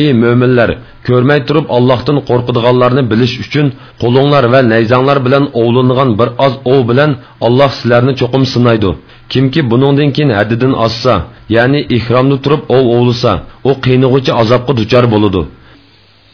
[0.00, 0.70] Ey möminlər,
[1.08, 3.66] görməy turub Allahdan qorxuduğanlarını biliş üçün
[4.02, 7.16] qolunlar və nəyzanlar bilan ovlanğan bir az ov bilan
[7.46, 8.90] Allah sizlərni çoxum sınaydı.
[9.32, 11.14] Kimki buningdan keyin haddidan assa,
[11.56, 13.32] ya'ni ihromda turib ov ovlasa,
[13.68, 15.42] u qiynig'uchi azobga duchor bo'ladi.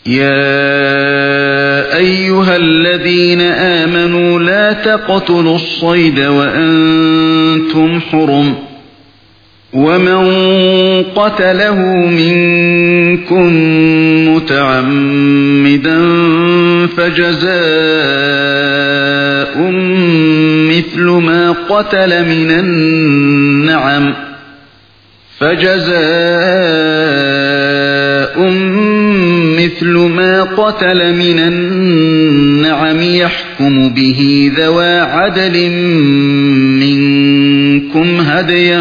[0.06, 3.40] يا أيها الذين
[3.80, 8.54] آمنوا لا تقتلوا الصيد وأنتم حرم
[9.72, 10.22] ومن
[11.02, 13.52] قتله منكم
[14.28, 15.98] متعمدا
[16.86, 17.52] فجزاء
[20.68, 24.14] مثل ما قتل من النعم
[25.38, 25.92] فجزاء
[29.58, 35.70] مثل ما قتل من النعم يحكم به ذوى عدل
[36.80, 38.80] منكم هديا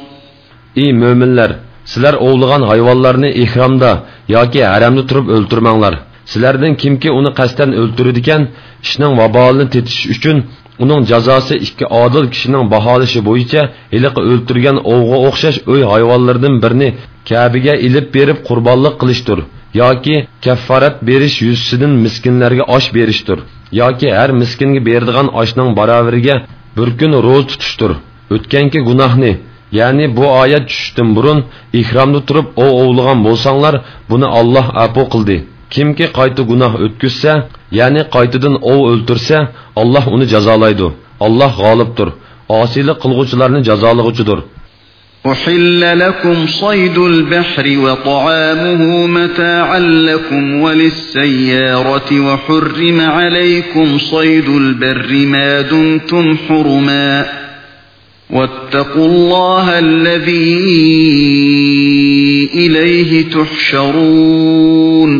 [0.75, 1.51] Ey mo'minlar
[1.91, 3.91] sizlar ovlagan hayvonlarni ihromda
[4.35, 5.93] yoki haramda turib o'ltirmanglar.
[6.31, 8.41] Sizlardan kimki uni qasddan o'ltiradigan
[8.85, 10.37] ishning vabolini tetish uchun
[10.83, 13.61] uning jazosi ikki odil kishining baholishi bo'yicha
[13.97, 16.89] iliqi o'ltirgan ovga o'xshash uy hayvonlaridan birini
[17.29, 19.39] kabiga ilib berib qurbonlik qilishdir
[19.81, 20.15] yoki
[20.45, 23.39] kaffarat berish yuzsidan miskinlarga osh berishdir
[23.81, 26.35] yoki har miskinga beradigan oshning baravariga
[26.77, 27.91] bir kun ro'z tutishdir
[28.35, 29.31] o'tganki gunohni
[29.79, 31.39] ya'ni bu oyat tushishdan burun
[31.81, 33.75] ihromda turib ov ovlagan bo'lsanglar
[34.11, 35.37] buni olloh apu qildi
[35.73, 37.33] kimki qayta gunoh o'tkazsa
[37.79, 39.37] ya'ni qaytadan ov o'ltirsa
[39.81, 40.87] olloh uni jazolaydi
[41.25, 42.09] olloh g'olibdir
[42.61, 44.39] osiylik qilg'uvchilarni jazolag'uchidir
[45.25, 57.40] أحل لكم صيد البحر وطعامه متاعا لكم وللسيارة وحرم عليكم صيد البر ما دمتم حرما
[58.31, 60.59] واتقوا الله الذي
[62.63, 65.11] إليه تحشرون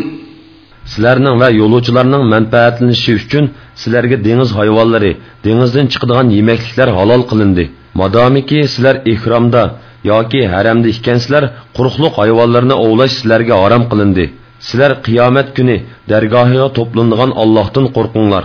[0.92, 3.44] sizlarning va yo'lovchilarning manfaatlanishi uchun
[3.82, 5.12] sizlarga dengiz hayvonlari
[5.44, 7.64] dengizdan chiqadigan yemakliklar halol qilindi
[8.00, 9.62] madomiki sizlar ihromda
[10.12, 11.44] yoki haramda ekansizlar
[11.76, 14.24] quruqliq hayvonlarni ovlash sizlarga harom qilindi
[14.66, 15.76] sizlar qiyomat kuni
[16.10, 18.44] dargohiga to'planadigan ollohdan qo'rqinglar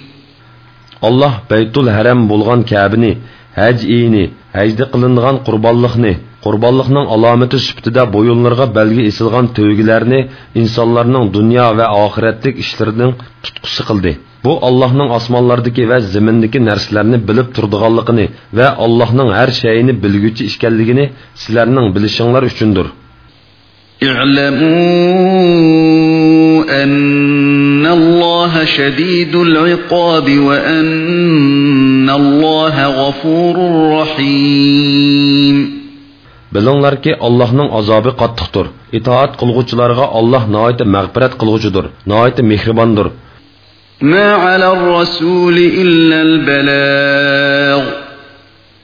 [1.07, 3.11] Allah Beytul Haram bo'lgan Ka'bani,
[3.59, 4.25] haj eyini,
[4.57, 6.13] hajda qilingan qurbonlikni,
[6.45, 10.19] qurbonlikning alomati sifatida bo'yinlarga belgi esilgan to'ygilarni
[10.61, 13.11] insonlarning dunyo va oxiratlik ishlarining
[13.43, 14.13] tutqusi qildi.
[14.45, 18.25] Bu Allohning osmonlardagi va zimindagi narsalarni bilib turdiganligini
[18.57, 21.05] va Allohning har shayini bilguchi ekanligini
[21.41, 22.87] sizlarning bilishinglar uchundir.
[24.03, 25.41] اعلموا
[26.69, 33.55] أن الله شديد العقاب وأن الله غفور
[34.01, 35.81] رحيم
[36.55, 38.65] Bilinglarki Allohning azobi qattiqdir.
[38.97, 43.07] Itoat qilguvchilarga Alloh nihoyat mag'firat qilguvchidir, nihoyat mehribondir.
[44.01, 47.83] ما على الرسول إلا البلاغ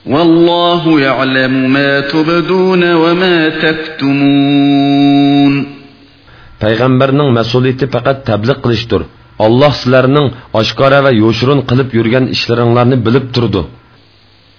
[0.06, 4.98] والله يعلم ما تبدون وما تكتمون
[6.62, 9.02] payg'ambarning mas'uliyati faqat tabliq qilishdir
[9.46, 10.26] alloh sizlarning
[10.60, 13.62] oshkora va yo'shirin qilib yurgan ishlaringlarni bilib turdi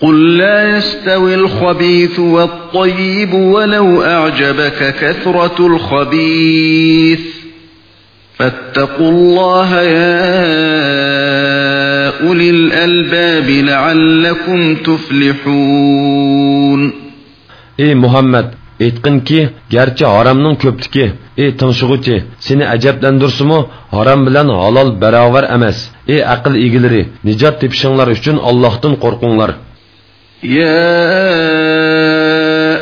[0.05, 7.19] قل لا يستوي الخبيث والطيب ولو أعجبك كثرة الخبيث
[8.37, 10.19] فاتقوا الله يا
[12.27, 14.75] أولي الألباب لعلكم
[15.79, 16.81] تفلحون
[17.79, 18.45] ey muhammad
[18.85, 19.39] aytqinki
[19.75, 21.05] garchi haromning ko'pligi
[21.43, 22.15] ey tinshig'uchi
[22.45, 23.59] seni ajablandirsimu
[23.95, 25.77] harom bilan halol barobar emas
[26.13, 29.51] ey aql egalari nijot tepishinglar uchun ollohdan qo'rqinglar
[30.43, 30.89] يا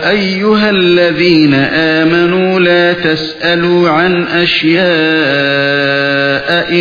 [0.09, 1.53] أيها الذين
[1.99, 4.13] آمنوا لا تسألوا عن
[4.43, 4.87] أشياء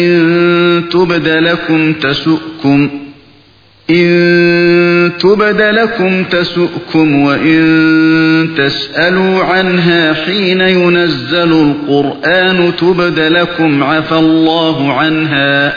[0.01, 0.09] إن
[0.93, 2.91] تبد لكم تسؤكم
[3.91, 7.61] إن تبد لكم تسؤكم وإن
[8.59, 15.75] تسألوا عنها حين ينزل القرآن تبد لكم عفى الله عنها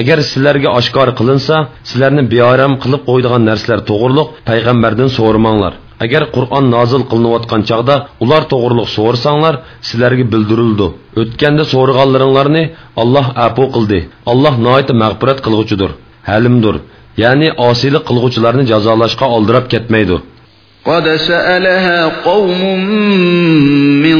[0.00, 1.56] agar sizlarga oshkor qilinsa
[1.88, 5.72] sizlarni beoram qilib qo'ydigan narsalar to'g'riliq payg'ambardan so'ramanglar
[6.03, 9.55] agar qur'on nozil qilinayotgan chog'da ular to'g'riliq so'rsanglar
[9.87, 10.87] sizlarga bildirildi
[11.21, 12.63] o'tganda so'rag'anlaringlarni
[13.01, 13.99] olloh apu qildi
[14.31, 15.91] alloh noiti mag'firat qilg'uchidir
[16.29, 16.75] halimdir
[17.23, 20.17] ya'ni osiylik qilg'uvchilarni jazolashga oldirab ketmaydi
[20.85, 21.99] قد سألها
[22.29, 22.61] قوم
[24.05, 24.19] من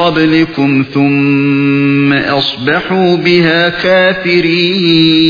[0.00, 5.28] قبلكم ثم أصبحوا بها كافرين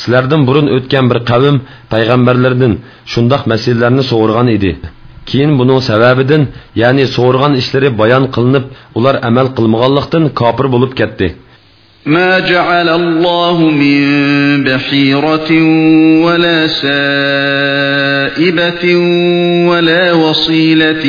[0.00, 1.56] sizlardan burun o'tgan bir qavm
[1.92, 2.72] payg'ambarlardan
[3.12, 4.70] shundoq masalalarni so'rgan edi
[5.28, 6.42] keyin buning sababidan
[6.82, 8.64] ya'ni so'rgan ishlari bayon qilinib
[8.98, 11.28] ular amal qilmaganlikdan kofir bo'lib ketdi
[12.16, 14.02] ما جعل الله من
[14.64, 15.50] بحيرة
[16.24, 17.64] ولا سائبة
[19.70, 21.04] ولا وصيلة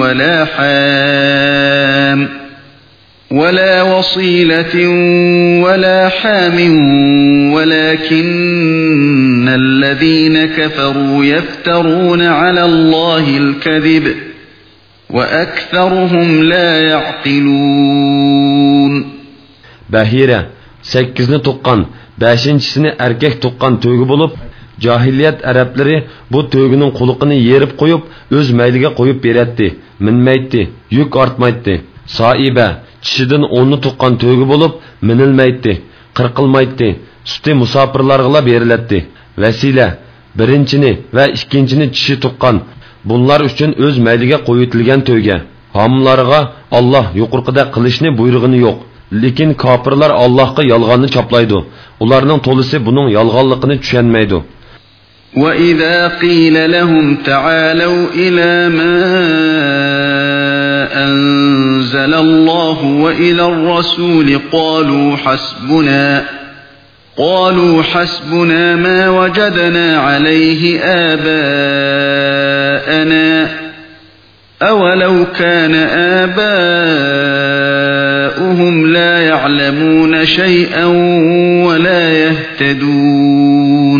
[0.00, 2.20] ولا حام
[3.30, 4.88] ولا وصيلة
[5.64, 6.58] ولا حام
[7.52, 14.14] ولكن الذين كفروا يفترون على الله الكذب
[15.10, 18.26] وأكثرهم لا يعقلون.
[19.90, 20.46] بهيرة
[20.82, 21.86] سكزن تقن
[22.18, 24.30] بشنشن أركه تقن تويغو بولوب
[24.80, 28.00] جاهليات أرابلري بو تويغنون قلقني يرب قويب
[28.32, 32.76] öz meyliğe قويب بيرتتي من ميتتي يük artmaytتي سائبة
[33.06, 34.72] tishidan o'nni tuqqan to'gi bo'lib
[35.08, 35.72] minilmaydi
[36.16, 36.88] qirqilmaydi
[37.32, 38.98] suti musofirlarga beriladi
[39.42, 39.86] vasila
[40.38, 42.56] birinchini va ikkinchini tishi tuqqan
[43.08, 45.36] bunlar uchun o'z mayliga qo'yitilgan to'ga
[45.76, 46.40] homillarga
[46.78, 48.78] olloh yuqorqida qilishni buyrug'ini yo'q
[49.22, 51.58] lekin kofirlar allohga yolg'onni choplaydi
[52.04, 54.40] ularning to'lisi buning yolg'onligini tushunmaydi
[55.44, 58.94] وإذا قيل لهم تعالوا إلى ما
[61.04, 66.24] أنزل الله وإلى الرسول قالوا حسبنا
[67.18, 72.06] قالوا حسبنا ما وجدنا عليه آباءنا
[74.62, 75.74] أولو كان
[78.34, 80.84] آباؤهم لا يعلمون شيئا
[81.66, 83.95] ولا يهتدون.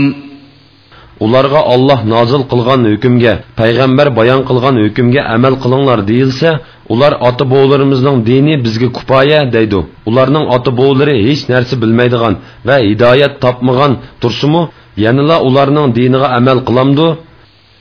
[1.25, 6.51] Ularga olloh nozil qilgan hukmga payg'ambar bayon qilgan hukmga amal qilinglar deyilsa
[6.93, 12.35] ular ota bovlarimizning dini bizga kupoya deydi ularning ota bovlari hech narsa bilmaydigan
[12.69, 14.63] va hidoyat topmagan tursimu
[15.05, 17.09] yanala ularning diniga amal qilamdi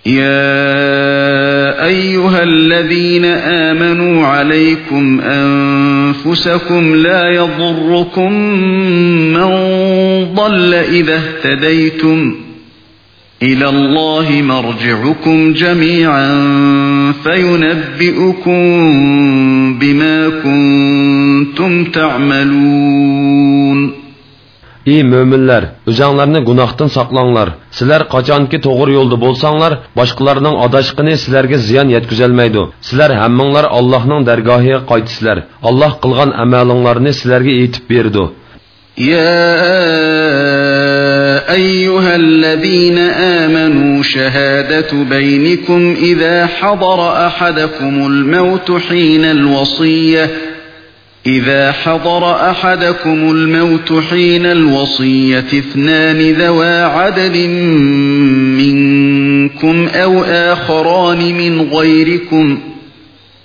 [0.06, 3.26] يا أيها الذين
[3.70, 8.32] آمنوا عليكم أنفسكم لا يضركم
[9.34, 9.50] من
[10.40, 12.45] ضل إذا اهتديتم
[13.44, 16.28] إلى الله مرجعكم جميعا
[17.24, 18.60] فينبئكم
[19.80, 23.80] بما كنتم تعملون
[24.94, 27.48] ey mo'minlar o'zinglarni gunohdan saqlanglar
[27.78, 35.38] sizlar qachonki to'g'ri yo'lda bo'lsanglar boshqalarning adashqini sizlarga ziyon yetkazolmaydi sizlar hammanglar allohning dargohiga qaytisizlar
[35.70, 38.26] alloh qilgan amalinglarni sizlarga aytib berdi
[38.98, 40.45] يا
[41.50, 50.30] أيها الذين آمنوا شهادة بينكم إذا حضر أحدكم الموت حين الوصية.
[51.26, 57.48] إذا حضر أحدكم الموت حين الوصية اثنان ذوى عدل
[58.58, 62.75] منكم أو آخران من غيركم.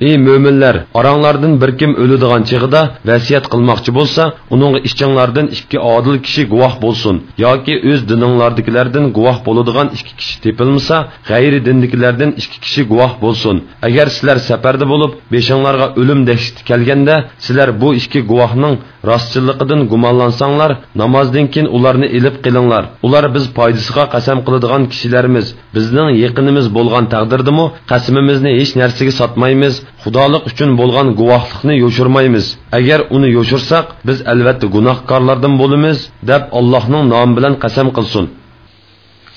[0.00, 2.80] Ey mo'minlar oranglardan bir kim o'ladigan chig'ida
[3.10, 4.22] vasiyat qilmoqchi bo'lsa
[4.54, 7.14] uning ishchinglardan ikki odil kishi guvoh bo'lsin
[7.44, 10.96] yoki o'z dininglardagilardan guvoh bo'ladigan ikki kishi tepilmasa
[11.30, 13.56] g'ayri dindikilardan ikki kishi guvoh bo'lsin
[13.88, 17.14] agar sizlar safarda bo'lib beshinglarga o'lim dahshati kelganda
[17.44, 18.74] sizlar bu ikki guvohning
[19.10, 20.70] rostchilligidan gumonlansanglar
[21.02, 25.46] namozdan keyin ularni ilib qilinglar ular biz foydasiga qasam qiladigan kishilarimiz
[25.76, 32.46] bizning yaqinimiz bo'lgan taqdirdimi qasamimizni hech narsaga sotmaymiz xudolik uchun bo'lgan guvohlikni yo'shirmaymiz
[32.78, 35.98] agar uni yo'shirsak biz albatta gunohkorlardan bo'lamiz
[36.30, 38.26] deb allohning nomi bilan qasam qilsin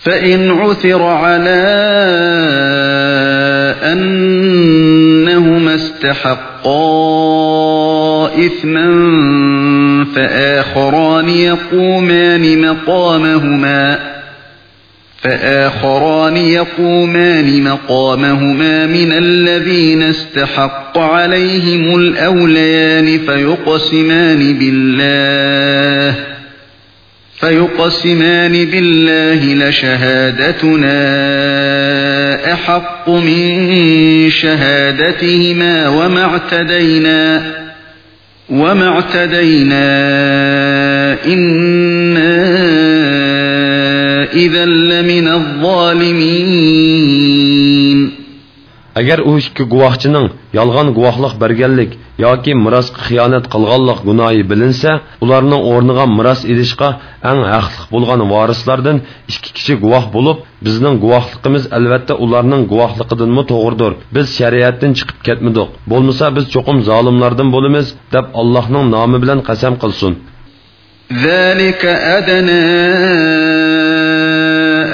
[0.05, 1.63] فإن عثر على
[3.93, 6.88] أنهما استحقا
[8.45, 8.88] إثما
[10.15, 14.16] فآخران يقومان مقامهما
[15.22, 26.15] فآخران يقومان مقامهما من الذين استحق عليهم الأوليان فيقسمان بالله
[27.39, 30.94] فيقسمان بالله لشهادتنا
[32.53, 37.44] أحق من شهادتهما وما اعتدينا
[38.49, 39.88] وما اعتدينا
[41.26, 42.66] إِنَّا
[44.43, 46.77] إذا لمن الظالمين
[48.99, 50.26] agar u ikki guvohchining
[50.57, 51.91] yolg'on guvohlik berganlik
[52.26, 54.91] yoki mirosga xiyonat qilganlik gunohi bilinsa
[55.23, 56.89] ularning o'rniga miros edishga
[57.30, 58.97] eng haqli bo'lgan varislardan
[59.31, 66.26] ikki kishi guvoh bo'lib bizning guvohligimiz albatta ularning guvohligidanmi to'g'ridir biz shariatdan chiqib ketmadik bo'lmasa
[66.38, 67.85] biz cho'qim zolimlardan bo'lamiz
[68.15, 70.14] deb allohning nomi bilan qasam qilsin
[71.27, 71.85] ذلك
[72.18, 72.65] أدنى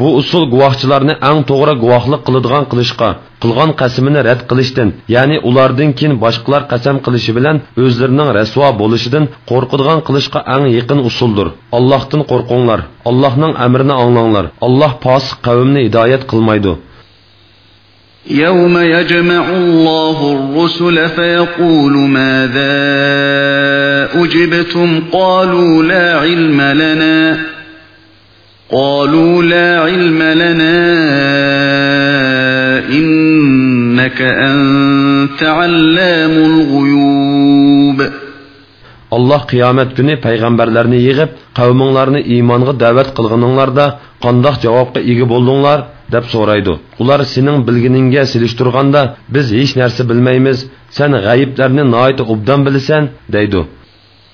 [0.00, 3.08] bu usul guvohchilarni eng to'g'ri guvohlik qiladigan qilishga
[3.42, 10.00] qilgan qasamini rad qilishdan ya'ni ulardan keyin boshqalar qasam qilishi bilan o'zlarining rasvo bo'lishidan qo'rqadigan
[10.06, 11.48] qilishga eng yaqin usuldir
[11.78, 12.80] allohdan qo'rqinglar
[13.10, 16.74] allohning amrini anglanglar alloh posiq qavmni hidoyat qilmaydi
[18.30, 22.76] يوم يجمع الله الرسل فيقول ماذا
[24.22, 27.38] أجبتم قالوا لا علم لنا
[28.70, 30.78] قالوا لا علم لنا
[33.00, 38.00] إنك أنت علام الغيوب
[39.16, 43.86] Allah qiyomat kuni payg'ambarlarni yig'ib, qavminglarni iymonga da'vat qilganinglarda
[44.24, 45.78] qandoq javobga ega bo'ldinglar
[46.14, 46.74] deb so'raydi.
[47.02, 49.02] Ular sening bilginingga silishtirganda
[49.34, 50.58] biz hech narsa bilmaymiz,
[50.96, 53.02] sen g'ayiblarni noyat obdan bilasan,
[53.34, 53.60] deydi.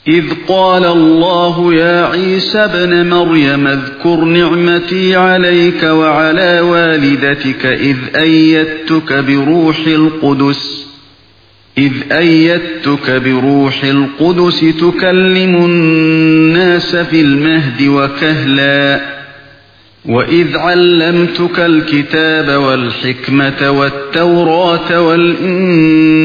[0.09, 9.79] إذ قال الله يا عيسى ابن مريم اذكر نعمتي عليك وعلى والدتك إذ أيدتك بروح
[9.87, 10.87] القدس
[11.79, 19.01] إذ أيدتك بروح القدس تكلم الناس في المهد وكهلا
[20.05, 26.25] وإذ علمتك الكتاب والحكمة والتوراة والإنجيل.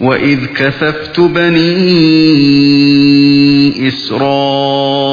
[0.00, 1.88] وإذ كففت بني
[3.88, 5.10] إسرائيل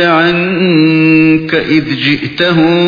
[0.00, 2.82] عنك إذ جئتهم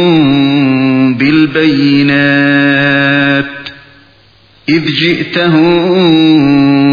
[1.15, 2.53] بالبينات
[4.69, 5.73] إذ جئتهم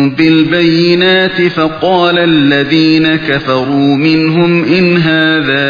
[0.10, 5.70] بالبينات فقال الذين كفروا منهم إن هذا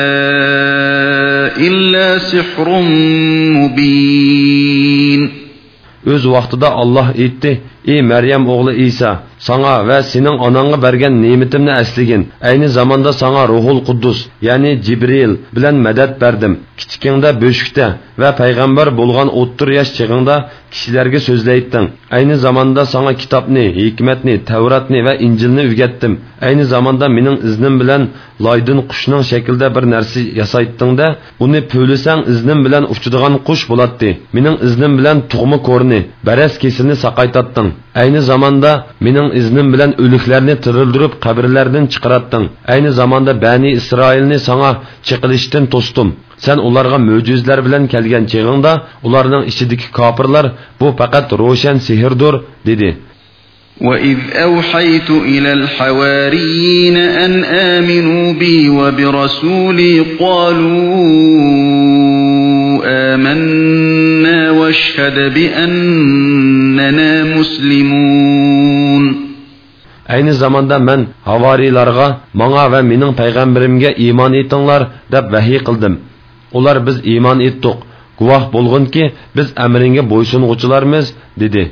[1.57, 2.81] إلا سحر
[3.51, 5.29] مبين
[6.05, 9.11] Öz vaqtida Allah aytdi: "Ey Maryam o'g'li Isa,
[9.47, 12.23] sana va sening onangga bergan ne'matimni asligin.
[12.49, 16.53] Ayni zamonda sana Ruhul Quddus, ya'ni Jibril bilan madad berdim.
[16.79, 17.85] Kichikingda bo'shikda
[18.21, 20.35] va payg'ambar bo'lgan 30 yosh chig'ingda
[20.73, 21.85] kishilarga so'zlaytding.
[22.17, 26.13] Ayni zamonda sana kitobni, hikmatni, Tavratni va Injilni o'rgatdim.
[26.47, 28.01] Ayni zamonda mening iznim bilan
[28.45, 31.07] loydin qushning shaklida bir narsa yasaytdingda,
[31.45, 34.09] uni po'lisang iznim bilan uchadigan qush bo'ladi.
[34.35, 37.68] Mening iznim bilan tug'ma ko'rni, baras kesilni saqaytatding.
[38.01, 38.71] Ayni zamonda
[39.05, 42.45] mening iznim bilan o'liklarni tirildirib qabrlardan chiqaratding.
[42.73, 44.71] Ayni zamonda Bani Isroilni sana
[45.07, 46.09] chiqilishdan to'sdim.
[46.45, 48.71] Sen ularga mo'jizlar bilan kelgan chig'ingda
[49.07, 50.45] ularning ichidagi kofirlar
[50.79, 52.33] bu faqat ro'shan sehrdir
[52.69, 52.89] dedi.
[53.87, 60.99] وَإِذْ أَوْحَيْتُ إِلَى الْحَوَارِيِّينَ أَنْ آمِنُوا بِي وَبِرَسُولِي قَالُوا
[63.13, 63.98] آمَنَّا
[64.69, 69.05] وَاشْهَدْ بِأَنَّنَا مُسْلِمُونَ
[70.09, 74.81] Ayni zamanda men havarilarga, menga va mening payg'ambarimga iymon etinglar
[75.13, 75.93] deb vahiy qildim.
[76.57, 77.77] Ular biz iymon etdik.
[78.19, 79.03] Guvoh bo'lgunki,
[79.37, 81.05] biz amringga bo'ysunuvchilarmiz
[81.41, 81.63] dedi.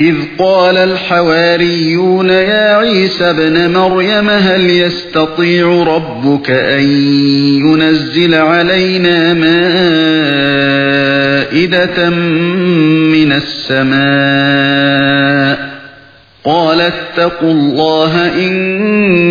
[0.00, 6.84] إذ قال الحواريون يا عيسى ابن مريم هل يستطيع ربك أن
[7.66, 9.34] ينزل علينا
[11.48, 12.10] مائدة
[13.16, 13.98] من السماء
[16.44, 18.12] قال اتقوا الله
[18.46, 18.52] إن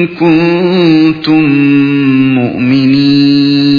[0.07, 1.43] كنتم
[2.39, 3.77] مؤمنين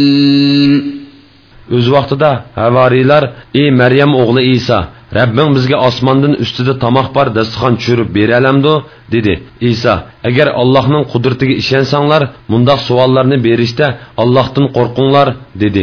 [1.68, 3.24] Öz vaqtida havarilar,
[3.54, 4.78] ey Maryam o'g'li Isa,
[5.18, 8.74] Rabbing bizga osmondan ustida tomoq bor dasturxon tushirib beralamdi
[9.14, 9.34] dedi
[9.72, 9.94] Isa
[10.28, 13.86] agar Allohning qudratiga ishonsanglar mundoq savollarni berishda
[14.22, 15.28] Allohdan qo'rqinglar
[15.62, 15.82] dedi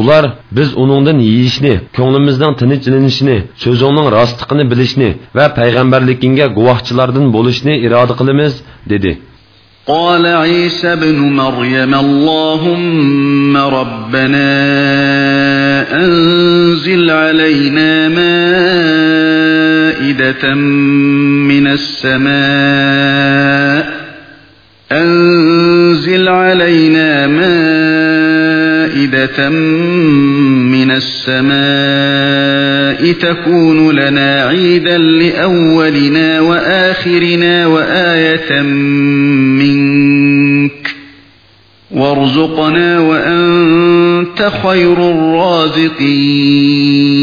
[0.00, 0.24] Ular
[0.56, 8.52] biz uningdan yeyishni, ko'nglimizning tinchlanishini, so'zingning rostligini bilishni va payg'ambarligingga guvohchilardan bo'lishni iroda qilamiz
[8.92, 9.12] dedi.
[9.86, 14.50] قال عيسى ابن مريم اللهم ربنا
[16.04, 19.24] أنزل علينا مائدة
[21.52, 23.22] من السماء
[24.92, 25.25] أنزل
[29.17, 31.47] مائدة من السماء
[33.11, 38.61] تكون لنا عيدا لأولنا وآخرنا وآية
[39.61, 40.95] منك.
[41.91, 47.16] وارزقنا وأنت خير الرازقين.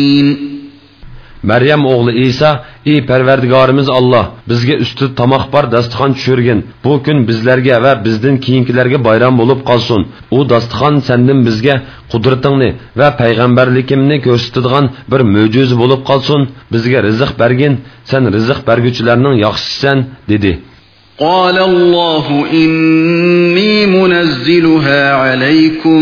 [1.44, 2.50] Maryam o'g'li Isa,
[2.92, 6.60] ey Parvardigorimiz Alloh, bizga usti tomoq bor dasturxon tushirgin.
[6.84, 10.02] Bu kun bizlarga va bizdan keyingilarga bayram bo'lib qolsin.
[10.38, 11.76] U dasturxon sendan bizga
[12.12, 12.70] qudratingni
[13.00, 16.42] va payg'ambarligimni ko'rsatadigan bir mo'jiza bo'lib qolsin.
[16.74, 17.74] Bizga rizq bergin,
[18.10, 19.98] sen rizq berguvchilarning yaxshisisan,
[20.34, 20.54] dedi.
[21.30, 22.26] قال الله
[22.64, 26.02] إني منزلها عليكم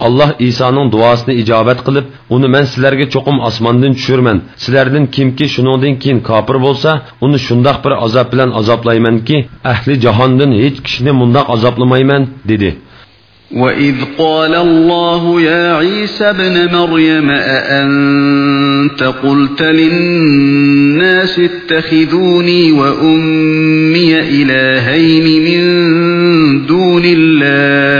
[0.00, 2.04] Allah İsa'nın duasını icabet qilib,
[2.34, 4.38] uni men sizlarga cho'qim osmondan tushirman.
[4.62, 6.90] Sizlardan kimki shuningdan keyin kofir bo'lsa,
[7.24, 9.36] uni shundoq bir azob bilan azoblaymanki,
[9.72, 12.70] ahli jahondan hech kishini mundoq azoblamayman, dedi.
[13.62, 25.60] وَإِذْ قَالَ اللَّهُ يَا عِيسَى ابْنَ مَرْيَمَ أَأَنْتَ قُلْتَ لِلنَّاسِ اتَّخِذُونِي وَأُمِّيَ إِلَٰهَيْنِ مِن
[26.66, 27.99] دُونِ اللَّهِ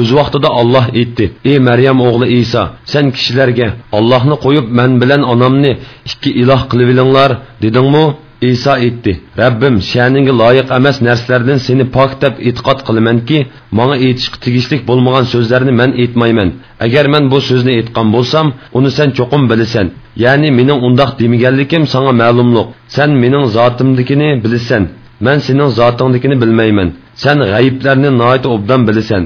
[0.00, 2.62] O'z vaqtida olloh aytdi ey maryam o'g'li iso
[2.92, 5.72] sen kishilarga ollohni qo'yib man bilan onamni
[6.08, 7.30] ikki iloh qilib olinglar
[7.64, 8.04] dedingmi
[8.50, 9.12] iso aytdi
[9.42, 13.38] rabbim sha'ningga loyiq emas narsalardan seni pok deb e'tiqod qilamanki
[13.78, 16.48] manga aytishga tegishlik bo'lmagan so'zlarni man aytmayman
[16.86, 18.46] agar man bu so'zni aytgan bo'lsam
[18.78, 19.86] uni sen cho'qim bilasan
[20.24, 22.66] ya'ni mening undoq demaganligim sanga ma'lumliq
[22.96, 24.82] sen mening zotimdikini bilasan
[25.26, 26.88] man sening zotingdikini bilmayman
[27.22, 29.22] sen g'ayiblarni noit obdan bilasan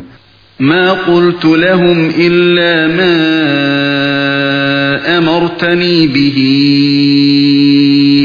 [0.60, 3.16] ما قلت لهم إلا ما
[5.18, 6.38] أمرتني به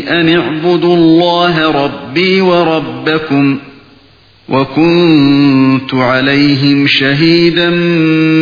[0.09, 3.57] أن اعبدوا الله ربي وربكم
[4.49, 7.69] وكنت عليهم شهيدا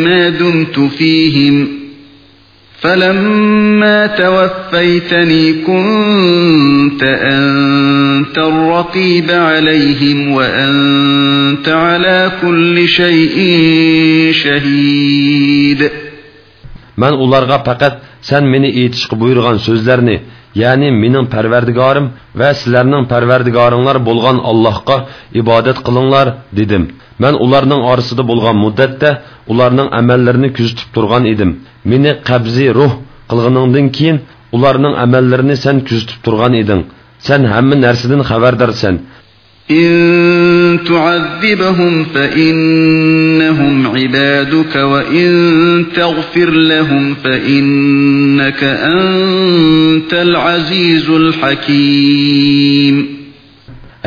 [0.04, 1.79] ما دمت فيهم
[2.82, 13.38] فلما توفيتني كنت أنت الرقيب عليهم وأنت على كل شيء
[14.32, 15.92] شهيد.
[16.98, 20.22] من أولارغا فقط سن مني إيتشق بيرغان سوزلرني
[20.62, 22.06] ya'ni mening parvardigorim
[22.40, 24.98] va sizlarning parvardigoringlar bo'lgan allohga
[25.42, 26.28] ibodat qilinglar
[26.60, 26.84] dedim.
[27.24, 29.10] Man ularning orasida bo'lgan muddatda
[29.52, 31.52] ularning amallarini kuzatib turgan edim
[31.92, 32.94] meni qabzi ruh
[33.30, 34.18] qilganingdan keyin
[34.56, 36.82] ularning amallarini sen kuzatib turgan eding
[37.28, 38.96] sen hamma narsadan xabardorsan
[39.72, 45.30] إن تعذبهم فإنهم عبادك وإن
[45.96, 52.96] تغفر لهم فإنك أنت العزيز الحكيم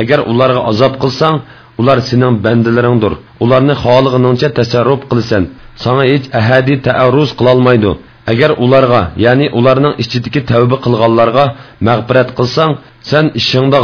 [0.02, 1.36] agar ularga azob qilsang
[1.80, 3.12] ular sening bandalaringdir
[3.44, 5.44] ularni xolig'iningcha tasarruf qilasan
[5.84, 7.90] sana hech ahadiy taarruz qilolmaydi
[8.32, 11.44] agar ularga ya'ni ularning ichidagi tavba qilganlarga
[11.89, 12.72] mag'firat qilsang
[13.10, 13.78] sen ishingda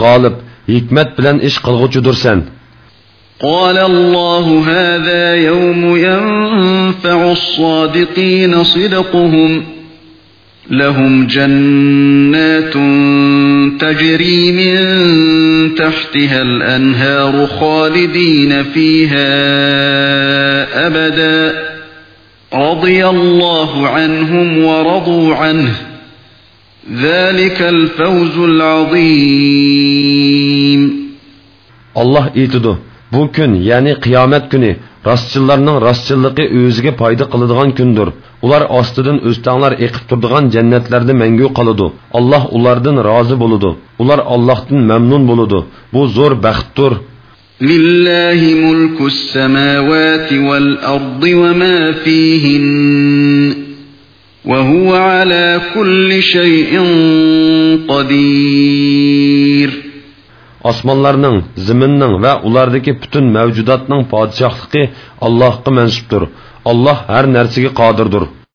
[0.68, 2.42] g'olib hikmat bilan ish qilg'uchidursan
[3.40, 9.64] قال الله هذا يوم ينفع الصادقين صدقهم
[10.70, 12.74] لهم جنات
[13.80, 19.26] تجري من تحتها الأنهار خالدين فيها
[20.86, 21.68] أبدا
[22.54, 25.87] رضي الله عنهم ورضوا عنه
[26.92, 28.38] ذلك الفوز
[29.58, 30.28] العظيم
[31.96, 32.72] Allah aytidi
[33.12, 34.70] bu kun ya'ni qiyomat kuni
[35.08, 38.08] rostchillarning rostchilligi o'ziga foyda qiladigan kundir
[38.44, 41.86] ular ostidan o'stanglar eqib turadigan jannatlarda mangu qoladi
[42.18, 43.70] alloh ulardan rozi bo'ladi
[44.02, 45.58] ular allohdan mamnun bo'ladi
[45.94, 46.92] bu zo'r baxtdir
[47.72, 53.67] لله ملك السماوات والأرض وما فيهن
[54.44, 56.72] وهو على كل شيء
[57.88, 59.70] قدير
[60.70, 64.82] osmonlarning ziminning va ulardagi butun mavjudotning podshohligi
[65.26, 66.22] allohga mansubdir
[66.70, 68.24] alloh har narsaga qodirdir